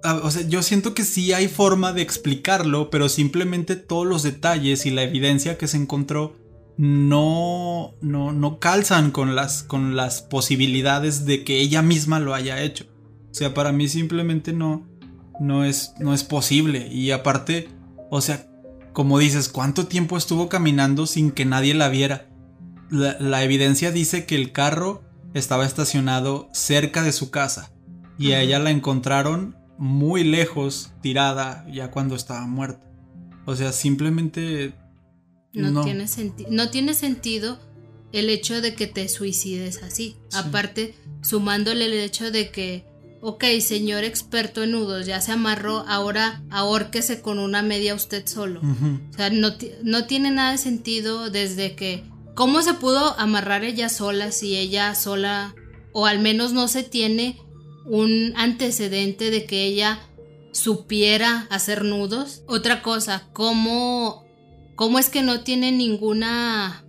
[0.04, 4.86] o sea, yo siento que sí hay forma de explicarlo, pero simplemente todos los detalles
[4.86, 6.36] y la evidencia que se encontró
[6.78, 12.62] no, no, no calzan con las, con las posibilidades de que ella misma lo haya
[12.62, 12.86] hecho.
[13.32, 14.88] O sea, para mí simplemente no,
[15.40, 16.88] no, es, no es posible.
[16.88, 17.70] Y aparte,
[18.10, 18.48] o sea,
[18.94, 22.30] como dices, ¿cuánto tiempo estuvo caminando sin que nadie la viera?
[22.90, 25.04] La, evidencia dice que el carro
[25.34, 27.72] estaba estacionado cerca de su casa
[28.18, 32.88] y a ella la encontraron muy lejos, tirada, ya cuando estaba muerta.
[33.46, 34.74] O sea, simplemente...
[35.54, 36.06] No, Tiene,
[36.50, 37.60] no tiene sentido
[38.12, 40.18] el hecho de que te suicides así.
[40.34, 42.86] Aparte, sumándole el hecho de que
[43.20, 48.62] Ok, señor experto en nudos, ya se amarró, ahora ahórquese con una media usted solo.
[48.62, 52.04] O sea, no, no tiene nada de sentido desde que...
[52.36, 55.56] ¿Cómo se pudo amarrar ella sola si ella sola,
[55.92, 57.42] o al menos no se tiene
[57.86, 60.00] un antecedente de que ella
[60.52, 62.44] supiera hacer nudos?
[62.46, 64.27] Otra cosa, ¿cómo,
[64.78, 66.86] cómo es que no tiene ninguna,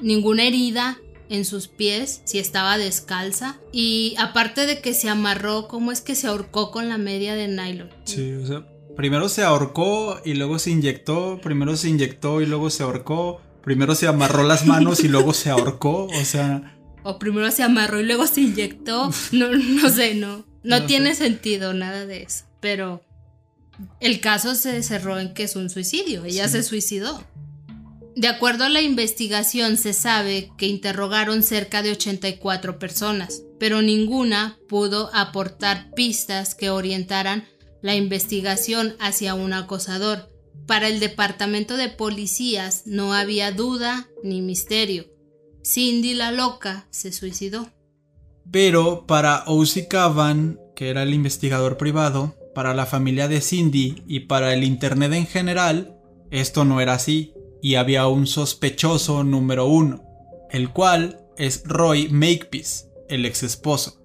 [0.00, 0.98] ninguna herida
[1.30, 3.58] en sus pies si estaba descalza.
[3.72, 7.48] Y aparte de que se amarró, ¿cómo es que se ahorcó con la media de
[7.48, 7.90] nylon?
[8.04, 12.68] Sí, o sea, primero se ahorcó y luego se inyectó, primero se inyectó y luego
[12.68, 16.76] se ahorcó, primero se amarró las manos y luego se ahorcó, o sea...
[17.02, 21.72] O primero se amarró y luego se inyectó, no, no sé, no, no, tiene sentido
[21.72, 23.00] nada de eso, pero
[24.00, 27.22] el caso se cerró en que es un suicidio, ella se suicidó.
[28.16, 34.58] De acuerdo a la investigación, se sabe que interrogaron cerca de 84 personas, pero ninguna
[34.68, 37.46] pudo aportar pistas que orientaran
[37.82, 40.28] la investigación hacia un acosador.
[40.66, 45.06] Para el departamento de policías no había duda ni misterio.
[45.64, 47.70] Cindy la loca se suicidó.
[48.50, 49.88] Pero para O.C.
[49.88, 55.14] Cavan, que era el investigador privado, para la familia de Cindy y para el Internet
[55.14, 55.96] en general,
[56.30, 57.32] esto no era así
[57.62, 60.02] y había un sospechoso número uno,
[60.50, 64.02] el cual es Roy Makepeace, el ex esposo.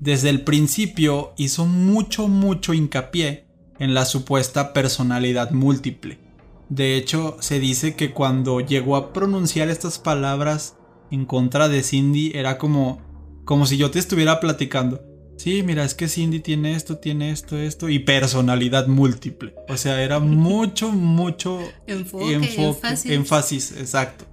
[0.00, 3.46] Desde el principio hizo mucho mucho hincapié
[3.78, 6.18] en la supuesta personalidad múltiple.
[6.68, 10.76] De hecho, se dice que cuando llegó a pronunciar estas palabras
[11.12, 13.06] en contra de Cindy era como
[13.44, 15.00] como si yo te estuviera platicando.
[15.38, 19.54] Sí, mira, es que Cindy tiene esto, tiene esto, esto y personalidad múltiple.
[19.68, 23.10] O sea, era mucho, mucho enfoque, énfasis.
[23.10, 24.26] énfasis, exacto.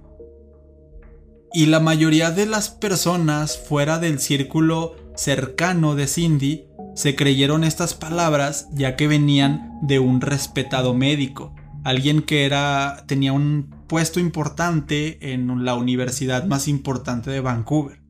[1.54, 6.64] Y la mayoría de las personas fuera del círculo cercano de Cindy
[6.96, 11.54] se creyeron estas palabras ya que venían de un respetado médico,
[11.84, 18.05] alguien que era tenía un puesto importante en la universidad más importante de Vancouver.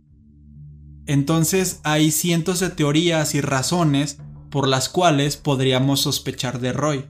[1.07, 4.19] Entonces hay cientos de teorías y razones
[4.51, 7.05] por las cuales podríamos sospechar de Roy,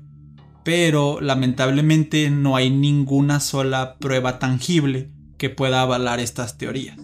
[0.65, 6.99] pero lamentablemente no hay ninguna sola prueba tangible que pueda avalar estas teorías.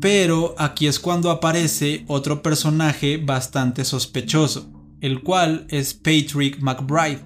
[0.00, 4.70] Pero aquí es cuando aparece otro personaje bastante sospechoso,
[5.00, 7.20] el cual es Patrick McBride,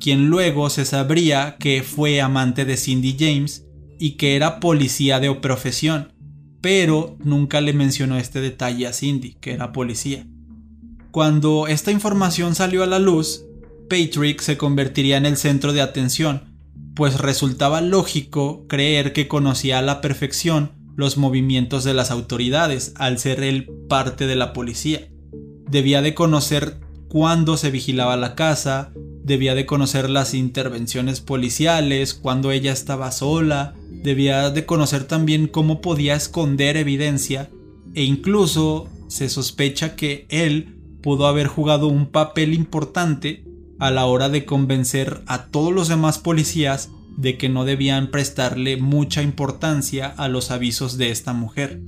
[0.00, 3.64] quien luego se sabría que fue amante de Cindy James
[3.98, 6.12] y que era policía de profesión,
[6.66, 10.26] pero nunca le mencionó este detalle a Cindy, que era policía.
[11.12, 13.44] Cuando esta información salió a la luz,
[13.88, 16.56] Patrick se convertiría en el centro de atención,
[16.96, 23.20] pues resultaba lógico creer que conocía a la perfección los movimientos de las autoridades, al
[23.20, 25.06] ser él parte de la policía.
[25.70, 28.90] Debía de conocer cuándo se vigilaba la casa,
[29.22, 35.80] debía de conocer las intervenciones policiales, cuando ella estaba sola, debía de conocer también cómo
[35.80, 37.50] podía esconder evidencia
[37.94, 43.44] e incluso se sospecha que él pudo haber jugado un papel importante
[43.78, 48.76] a la hora de convencer a todos los demás policías de que no debían prestarle
[48.76, 51.80] mucha importancia a los avisos de esta mujer.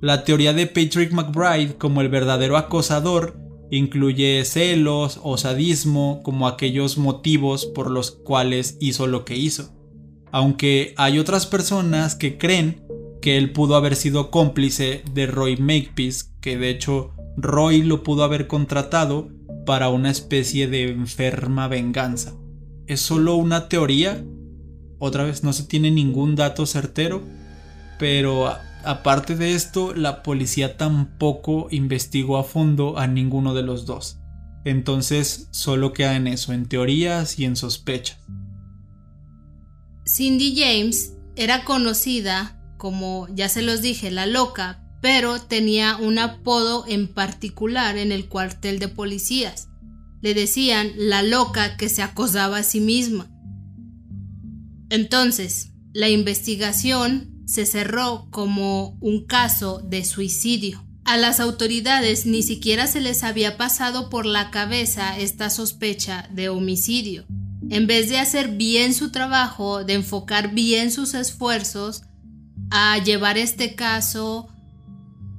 [0.00, 3.38] La teoría de Patrick McBride como el verdadero acosador
[3.70, 9.77] incluye celos o sadismo como aquellos motivos por los cuales hizo lo que hizo.
[10.30, 12.82] Aunque hay otras personas que creen
[13.20, 18.24] que él pudo haber sido cómplice de Roy Makepeace, que de hecho Roy lo pudo
[18.24, 19.28] haber contratado
[19.66, 22.34] para una especie de enferma venganza.
[22.86, 24.24] Es solo una teoría,
[24.98, 27.22] otra vez no se tiene ningún dato certero,
[27.98, 28.50] pero
[28.84, 34.18] aparte de esto, la policía tampoco investigó a fondo a ninguno de los dos.
[34.64, 38.18] Entonces solo queda en eso, en teorías y en sospechas.
[40.08, 46.86] Cindy James era conocida como, ya se los dije, la loca, pero tenía un apodo
[46.88, 49.68] en particular en el cuartel de policías.
[50.22, 53.28] Le decían la loca que se acosaba a sí misma.
[54.88, 60.84] Entonces, la investigación se cerró como un caso de suicidio.
[61.04, 66.48] A las autoridades ni siquiera se les había pasado por la cabeza esta sospecha de
[66.48, 67.26] homicidio.
[67.70, 72.02] En vez de hacer bien su trabajo, de enfocar bien sus esfuerzos
[72.70, 74.48] a llevar este caso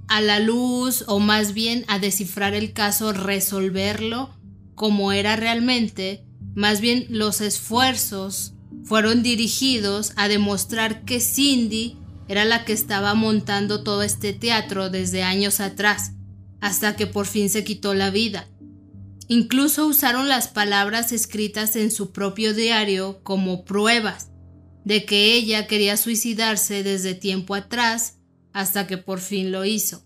[0.08, 4.30] a la luz o más bien a descifrar el caso, resolverlo
[4.76, 6.24] como era realmente,
[6.56, 8.54] más bien los esfuerzos
[8.84, 15.24] fueron dirigidos a demostrar que Cindy era la que estaba montando todo este teatro desde
[15.24, 16.14] años atrás,
[16.62, 18.48] hasta que por fin se quitó la vida.
[19.30, 24.32] Incluso usaron las palabras escritas en su propio diario como pruebas
[24.84, 28.18] de que ella quería suicidarse desde tiempo atrás
[28.54, 30.04] hasta que por fin lo hizo.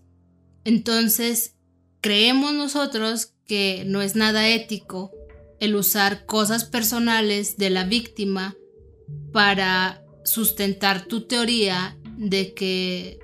[0.64, 1.56] Entonces,
[2.02, 5.10] creemos nosotros que no es nada ético
[5.58, 8.54] el usar cosas personales de la víctima
[9.32, 13.20] para sustentar tu teoría de que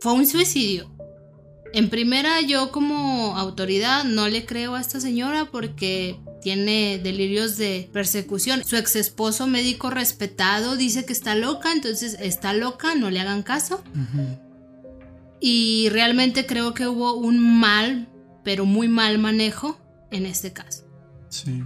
[0.00, 0.91] fue un suicidio.
[1.74, 7.88] En primera, yo como autoridad no le creo a esta señora porque tiene delirios de
[7.92, 8.62] persecución.
[8.64, 13.42] Su ex esposo médico respetado dice que está loca, entonces está loca, no le hagan
[13.42, 13.82] caso.
[15.40, 18.08] Y realmente creo que hubo un mal,
[18.44, 20.84] pero muy mal manejo en este caso.
[21.30, 21.62] Sí.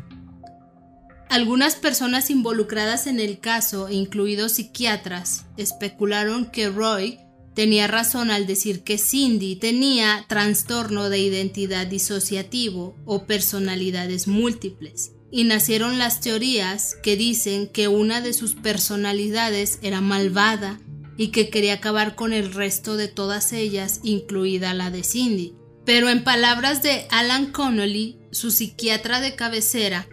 [1.28, 7.18] Algunas personas involucradas en el caso, incluidos psiquiatras, especularon que Roy
[7.56, 15.12] tenía razón al decir que Cindy tenía trastorno de identidad disociativo o personalidades múltiples.
[15.30, 20.80] Y nacieron las teorías que dicen que una de sus personalidades era malvada
[21.16, 25.54] y que quería acabar con el resto de todas ellas, incluida la de Cindy.
[25.86, 30.06] Pero en palabras de Alan Connolly, su psiquiatra de cabecera,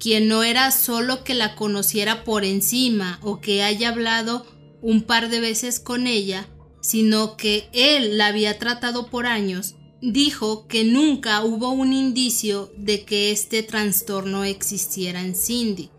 [0.00, 4.46] quien no era solo que la conociera por encima o que haya hablado
[4.80, 6.48] un par de veces con ella,
[6.86, 13.04] sino que él la había tratado por años, dijo que nunca hubo un indicio de
[13.04, 15.90] que este trastorno existiera en Cindy.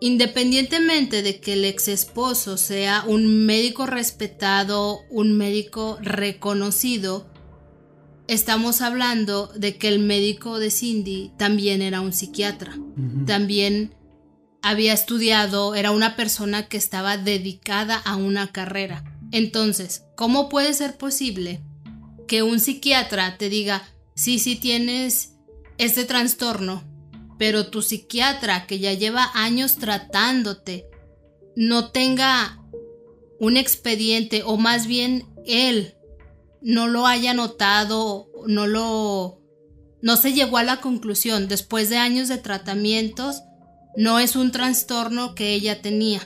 [0.00, 7.26] Independientemente de que el ex esposo sea un médico respetado, un médico reconocido,
[8.28, 12.78] estamos hablando de que el médico de Cindy también era un psiquiatra.
[13.24, 13.94] También
[14.60, 19.11] había estudiado, era una persona que estaba dedicada a una carrera.
[19.32, 21.62] Entonces, ¿cómo puede ser posible
[22.28, 23.82] que un psiquiatra te diga,
[24.14, 25.34] sí, sí tienes
[25.78, 26.84] este trastorno,
[27.38, 30.86] pero tu psiquiatra que ya lleva años tratándote
[31.56, 32.62] no tenga
[33.40, 35.94] un expediente o más bien él
[36.60, 39.40] no lo haya notado, no lo
[40.00, 43.42] no se llegó a la conclusión después de años de tratamientos
[43.96, 46.20] no es un trastorno que ella tenía.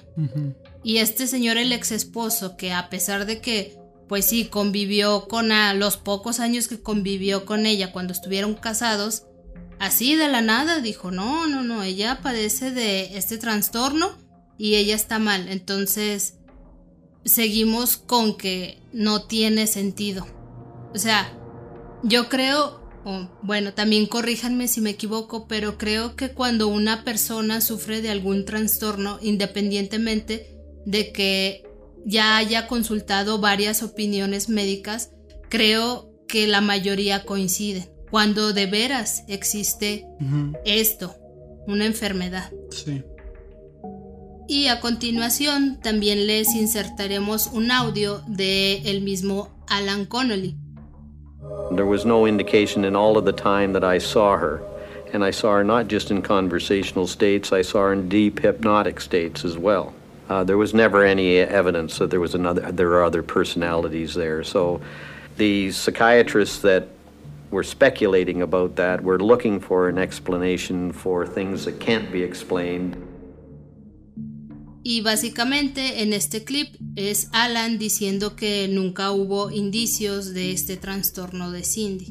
[0.86, 3.76] Y este señor el ex esposo que a pesar de que
[4.08, 9.24] pues sí convivió con a los pocos años que convivió con ella cuando estuvieron casados,
[9.80, 14.16] así de la nada dijo, "No, no, no, ella padece de este trastorno
[14.58, 16.34] y ella está mal." Entonces,
[17.24, 20.24] seguimos con que no tiene sentido.
[20.94, 21.36] O sea,
[22.04, 22.80] yo creo,
[23.42, 28.44] bueno, también corríjanme si me equivoco, pero creo que cuando una persona sufre de algún
[28.44, 30.55] trastorno, independientemente
[30.86, 31.64] de que
[32.06, 35.12] ya haya consultado varias opiniones médicas,
[35.50, 37.84] creo que la mayoría coinciden.
[38.10, 40.06] Cuando de veras existe
[40.64, 41.14] esto,
[41.66, 42.50] una enfermedad.
[42.70, 43.02] Sí.
[44.48, 50.56] Y a continuación también les insertaremos un audio de el mismo Alan Connolly.
[51.74, 54.62] There was no indication in all of the time that I saw her.
[55.12, 59.00] And I saw her not just in conversational states, I saw her in deep hypnotic
[59.00, 59.92] states as well.
[60.28, 64.42] Uh, there was never any evidence that there was another, there are other personalities there.
[64.42, 64.80] So
[65.36, 66.88] the psychiatrists that
[67.50, 72.96] were speculating about that were looking for an explanation for things that can't be explained.
[74.82, 81.50] Y básicamente en este clip es Alan diciendo que nunca hubo indicios de este trastorno
[81.50, 82.06] de Cindy.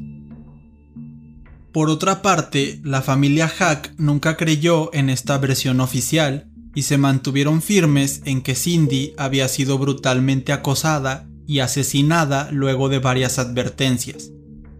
[1.71, 7.61] Por otra parte, la familia Hack nunca creyó en esta versión oficial y se mantuvieron
[7.61, 14.31] firmes en que Cindy había sido brutalmente acosada y asesinada luego de varias advertencias,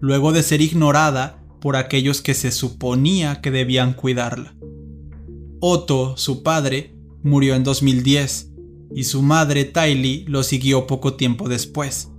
[0.02, 4.56] luego de ser ignorada por aquellos que se suponía que debían cuidarla.
[5.62, 8.52] Otto, su padre, murió en 2010
[8.94, 12.10] y su madre Tylee lo siguió poco tiempo después.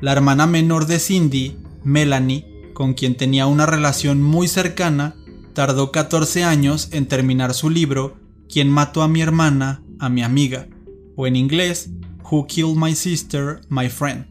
[0.00, 5.16] La hermana menor de Cindy, Melanie, con quien tenía una relación muy cercana,
[5.54, 8.16] tardó 14 años en terminar su libro
[8.48, 10.68] ¿Quién mató a mi hermana, a mi amiga?
[11.18, 11.90] o en inglés
[12.30, 14.26] Who Killed My Sister, My Friend,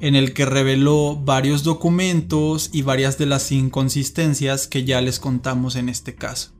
[0.00, 5.76] en el que reveló varios documentos y varias de las inconsistencias que ya les contamos
[5.76, 6.52] en este caso.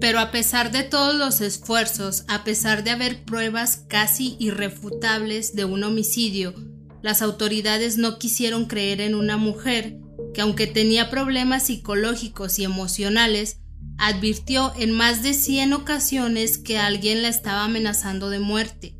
[0.00, 5.64] Pero a pesar de todos los esfuerzos, a pesar de haber pruebas casi irrefutables de
[5.64, 6.54] un homicidio,
[7.02, 9.98] las autoridades no quisieron creer en una mujer
[10.32, 13.61] que aunque tenía problemas psicológicos y emocionales,
[14.04, 18.96] advirtió en más de 100 ocasiones que alguien la estaba amenazando de muerte.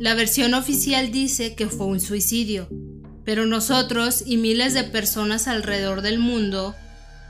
[0.00, 2.68] La versión oficial dice que fue un suicidio,
[3.24, 6.74] pero nosotros y miles de personas alrededor del mundo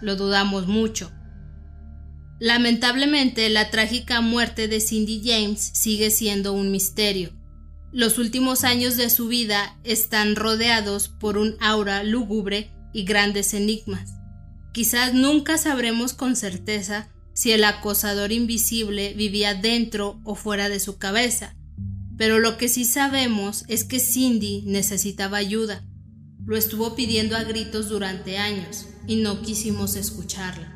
[0.01, 1.13] lo dudamos mucho.
[2.41, 7.33] Lamentablemente, la trágica muerte de Cindy James sigue siendo un misterio.
[7.93, 14.24] Los últimos años de su vida están rodeados por un aura lúgubre y grandes enigmas.
[14.75, 20.99] Quizás nunca sabremos con certeza si el acosador invisible vivía dentro o fuera de su
[20.99, 21.55] cabeza,
[22.19, 25.85] pero lo que sí sabemos es que Cindy necesitaba ayuda.
[26.45, 30.74] Lo estuvo pidiendo a gritos durante años y no quisimos escucharla.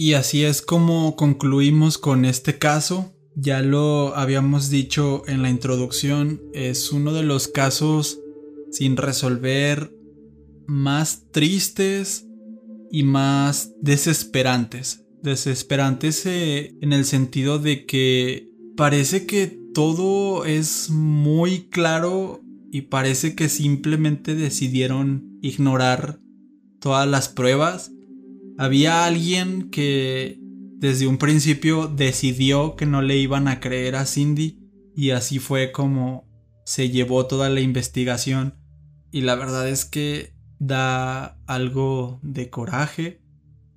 [0.00, 3.16] Y así es como concluimos con este caso.
[3.34, 8.20] Ya lo habíamos dicho en la introducción, es uno de los casos
[8.70, 9.92] sin resolver
[10.68, 12.28] más tristes
[12.92, 15.04] y más desesperantes.
[15.20, 22.40] Desesperantes eh, en el sentido de que parece que todo es muy claro
[22.70, 26.20] y parece que simplemente decidieron ignorar
[26.78, 27.90] todas las pruebas
[28.58, 30.38] había alguien que
[30.78, 34.58] desde un principio decidió que no le iban a creer a Cindy
[34.96, 36.28] y así fue como
[36.64, 38.54] se llevó toda la investigación
[39.10, 43.22] y la verdad es que da algo de coraje.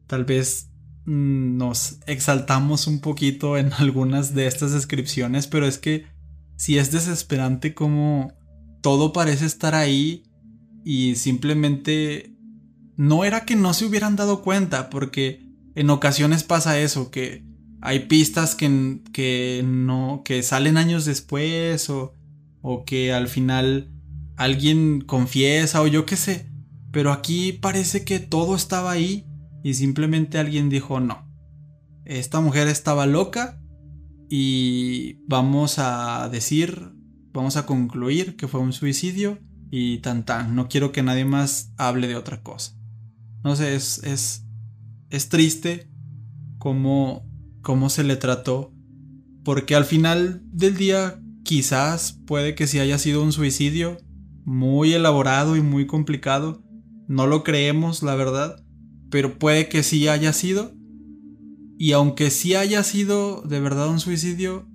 [0.08, 0.72] Tal vez
[1.06, 6.06] mm, nos exaltamos un poquito en algunas de estas descripciones, pero es que
[6.58, 8.34] si es desesperante como
[8.82, 10.24] todo parece estar ahí
[10.84, 12.31] y simplemente
[13.02, 15.43] no era que no se hubieran dado cuenta, porque
[15.74, 17.43] en ocasiones pasa eso, que
[17.82, 22.14] hay pistas que, que no, que salen años después o,
[22.62, 23.91] o que al final
[24.38, 26.52] alguien confiesa o yo qué sé.
[26.91, 29.26] Pero aquí parece que todo estaba ahí
[29.64, 31.28] y simplemente alguien dijo no.
[32.06, 33.60] Esta mujer estaba loca
[34.30, 36.91] y vamos a decir,
[37.34, 39.39] vamos a concluir que fue un suicidio
[39.72, 40.54] y tan tan.
[40.54, 42.80] No quiero que nadie más hable de otra cosa.
[43.44, 44.46] No sé, es, es,
[45.10, 45.89] es triste
[46.58, 47.28] cómo,
[47.62, 48.74] cómo se le trató.
[49.44, 53.98] Porque al final del día quizás puede que sí haya sido un suicidio
[54.46, 56.64] muy elaborado y muy complicado.
[57.08, 58.64] No lo creemos, la verdad.
[59.10, 60.74] Pero puede que sí haya sido.
[61.78, 64.68] Y aunque sí haya sido de verdad un suicidio,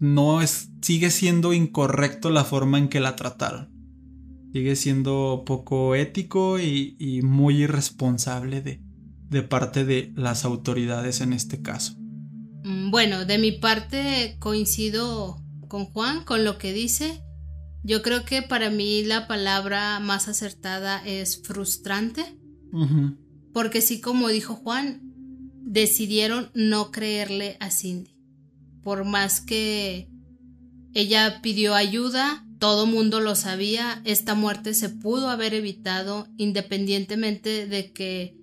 [0.00, 3.71] no es, sigue siendo incorrecto la forma en que la trataron.
[4.52, 8.80] Sigue siendo poco ético y, muy irresponsable de,
[9.28, 11.94] de parte de las autoridades en este caso.
[12.64, 17.22] Mm, bueno, de mi parte coincido con Juan, con lo que dice.
[17.82, 22.38] Yo creo que para mí la palabra más acertada es frustrante.
[23.52, 25.00] Porque sí, como dijo Juan,
[25.62, 28.16] decidieron no creerle a Cindy.
[28.82, 30.08] Por más que
[30.94, 37.92] ella pidió ayuda, todo mundo lo sabía, esta muerte se pudo haber evitado independientemente de
[37.92, 38.36] que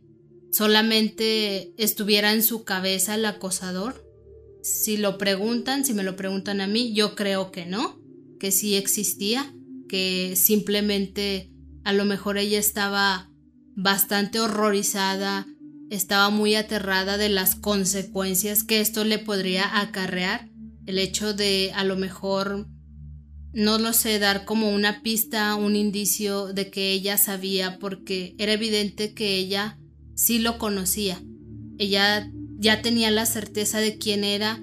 [0.51, 4.05] solamente estuviera en su cabeza el acosador.
[4.61, 7.97] Si lo preguntan, si me lo preguntan a mí, yo creo que no,
[8.41, 9.55] que sí existía,
[9.88, 11.49] que simplemente
[11.86, 13.32] a lo mejor ella estaba
[13.78, 15.47] bastante horrorizada,
[15.89, 20.49] estaba muy aterrada de las consecuencias que esto le podría acarrear.
[20.86, 22.67] El hecho de a lo mejor,
[23.54, 28.54] no lo sé, dar como una pista, un indicio de que ella sabía, porque era
[28.54, 29.80] evidente que ella
[30.16, 31.22] sí lo conocía.
[31.78, 34.62] Ella ya tenía la certeza de quién era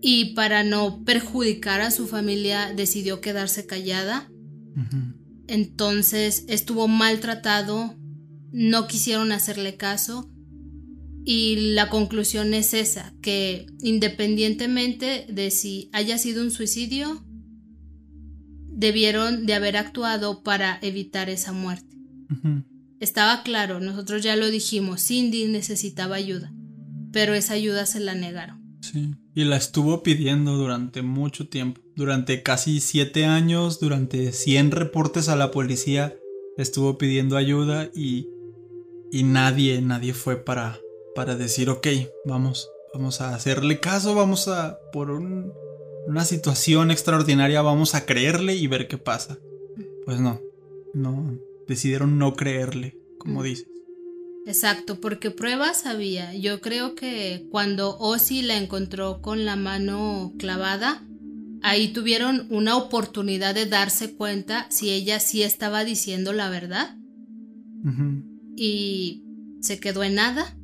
[0.00, 4.30] y para no perjudicar a su familia decidió quedarse callada.
[5.46, 7.96] Entonces estuvo maltratado,
[8.52, 10.30] no quisieron hacerle caso
[11.24, 17.24] y la conclusión es esa, que independientemente de si haya sido un suicidio,
[18.78, 21.96] debieron de haber actuado para evitar esa muerte.
[23.00, 26.52] Estaba claro, nosotros ya lo dijimos, Cindy necesitaba ayuda,
[27.12, 28.62] pero esa ayuda se la negaron.
[28.80, 35.28] Sí, y la estuvo pidiendo durante mucho tiempo, durante casi siete años, durante 100 reportes
[35.28, 36.14] a la policía,
[36.56, 38.28] estuvo pidiendo ayuda y,
[39.10, 40.78] y nadie, nadie fue para,
[41.16, 41.88] para decir, ok,
[42.24, 45.10] vamos, vamos a hacerle caso, vamos a, por
[46.06, 49.38] una situación extraordinaria, vamos a creerle y ver qué pasa.
[50.04, 50.40] Pues no,
[50.94, 53.68] no, decidieron no creerle, como dices.
[54.46, 56.34] Exacto, porque pruebas había.
[56.34, 61.04] Yo creo que cuando Ozzy la encontró con la mano clavada,
[61.62, 66.96] ahí tuvieron una oportunidad de darse cuenta si ella sí estaba diciendo la verdad.
[68.56, 69.22] Y
[69.60, 70.56] se quedó en nada.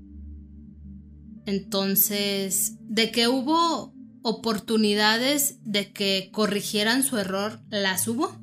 [1.44, 3.94] Entonces, de que hubo
[4.24, 8.34] oportunidades de que corrigieran su error, las hubo,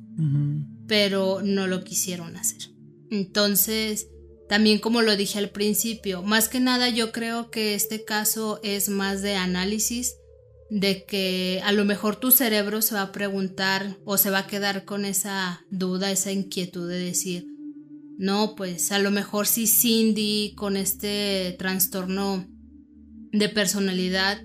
[0.86, 2.70] pero no lo quisieron hacer.
[3.10, 4.06] Entonces,
[4.48, 8.88] también como lo dije al principio, más que nada yo creo que este caso es
[8.88, 10.14] más de análisis,
[10.70, 14.46] de que a lo mejor tu cerebro se va a preguntar o se va a
[14.46, 17.48] quedar con esa duda, esa inquietud de decir,
[18.18, 22.46] no, pues a lo mejor si Cindy con este trastorno
[23.32, 24.40] de personalidad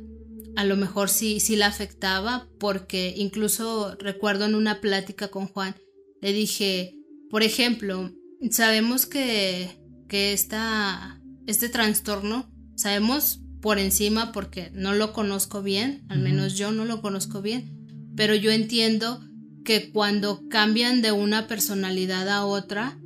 [0.58, 5.76] a lo mejor sí, sí la afectaba porque incluso recuerdo en una plática con Juan,
[6.20, 6.96] le dije,
[7.30, 8.12] por ejemplo,
[8.50, 9.70] sabemos que,
[10.10, 16.72] que esta, este trastorno, sabemos por encima porque no lo conozco bien, al menos yo
[16.72, 19.24] no lo conozco bien, pero yo entiendo
[19.64, 23.00] que cuando cambian de una personalidad a otra,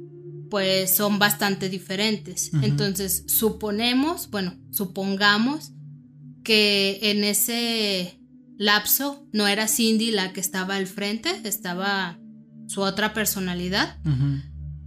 [0.50, 2.52] pues son bastante diferentes.
[2.62, 5.74] Entonces, suponemos, bueno, supongamos
[6.44, 8.20] que en ese
[8.58, 12.20] lapso no era Cindy la que estaba al frente, estaba
[12.68, 13.98] su otra personalidad.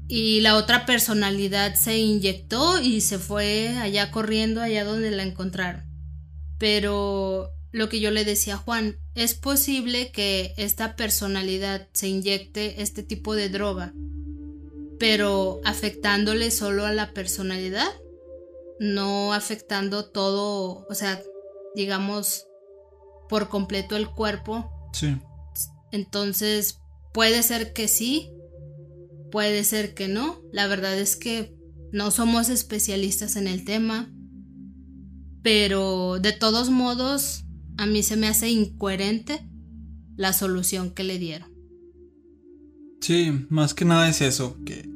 [0.07, 5.85] Y la otra personalidad se inyectó y se fue allá corriendo, allá donde la encontraron.
[6.59, 12.83] Pero lo que yo le decía a Juan, es posible que esta personalidad se inyecte
[12.83, 13.93] este tipo de droga
[14.99, 17.89] pero afectándole solo a la personalidad,
[18.79, 21.21] no afectando todo, o sea,
[21.75, 22.47] digamos,
[23.29, 24.71] por completo el cuerpo.
[24.93, 25.17] Sí.
[25.93, 26.81] Entonces,
[27.13, 28.31] puede ser que sí,
[29.31, 30.41] puede ser que no.
[30.53, 31.57] La verdad es que
[31.93, 34.13] no somos especialistas en el tema,
[35.43, 37.45] pero de todos modos,
[37.77, 39.49] a mí se me hace incoherente
[40.17, 41.53] la solución que le dieron.
[43.01, 44.89] Sí, más que nada es eso, que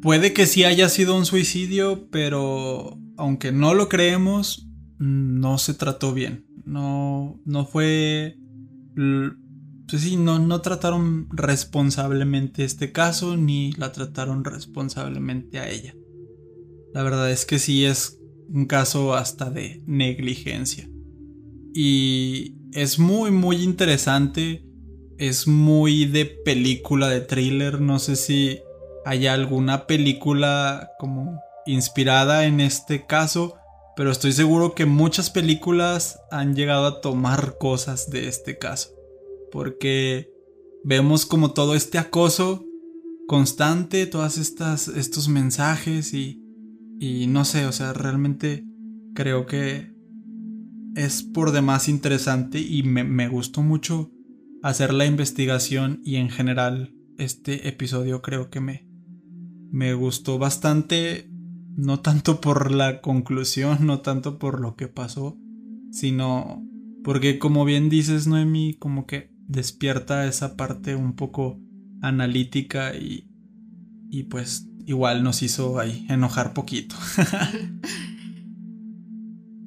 [0.00, 4.65] puede que sí haya sido un suicidio, pero aunque no lo creemos,
[4.98, 6.46] no se trató bien.
[6.64, 8.38] No, no fue...
[9.88, 15.94] Pues no, no trataron responsablemente este caso, ni la trataron responsablemente a ella.
[16.92, 18.18] La verdad es que sí es
[18.48, 20.88] un caso hasta de negligencia.
[21.72, 24.66] Y es muy, muy interesante
[25.18, 27.80] es muy de película, de thriller.
[27.80, 28.58] No sé si
[29.04, 33.56] hay alguna película como inspirada en este caso,
[33.96, 38.90] pero estoy seguro que muchas películas han llegado a tomar cosas de este caso.
[39.50, 40.30] Porque
[40.84, 42.64] vemos como todo este acoso
[43.26, 46.46] constante todas estas estos mensajes y
[46.98, 48.64] y no sé, o sea, realmente
[49.14, 49.94] creo que
[50.94, 54.10] es por demás interesante y me, me gustó mucho
[54.62, 58.88] hacer la investigación y en general este episodio creo que me,
[59.70, 61.30] me gustó bastante,
[61.76, 65.38] no tanto por la conclusión, no tanto por lo que pasó,
[65.92, 66.66] sino
[67.04, 71.60] porque como bien dices Noemi, como que despierta esa parte un poco
[72.00, 73.28] analítica y,
[74.10, 76.96] y pues igual nos hizo ahí enojar poquito.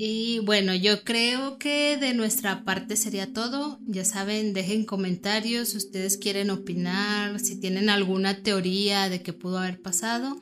[0.02, 3.82] Y bueno, yo creo que de nuestra parte sería todo.
[3.86, 9.58] Ya saben, dejen comentarios si ustedes quieren opinar, si tienen alguna teoría de qué pudo
[9.58, 10.40] haber pasado.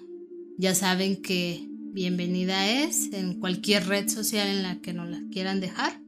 [0.60, 5.60] Ya saben que bienvenida es en cualquier red social en la que nos la quieran
[5.60, 6.01] dejar.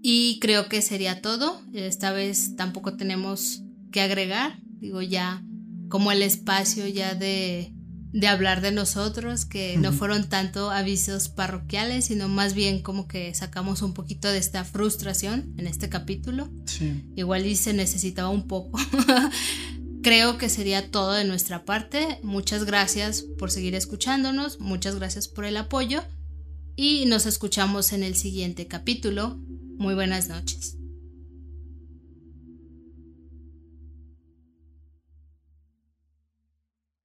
[0.00, 1.60] Y creo que sería todo.
[1.72, 4.60] Esta vez tampoco tenemos que agregar.
[4.78, 5.42] Digo, ya
[5.88, 7.76] como el espacio ya de
[8.16, 13.34] de hablar de nosotros, que no fueron tanto avisos parroquiales, sino más bien como que
[13.34, 16.50] sacamos un poquito de esta frustración en este capítulo.
[17.14, 18.78] Igual y se necesitaba un poco.
[20.06, 22.20] Creo que sería todo de nuestra parte.
[22.22, 26.04] Muchas gracias por seguir escuchándonos, muchas gracias por el apoyo
[26.76, 29.36] y nos escuchamos en el siguiente capítulo.
[29.78, 30.76] Muy buenas noches.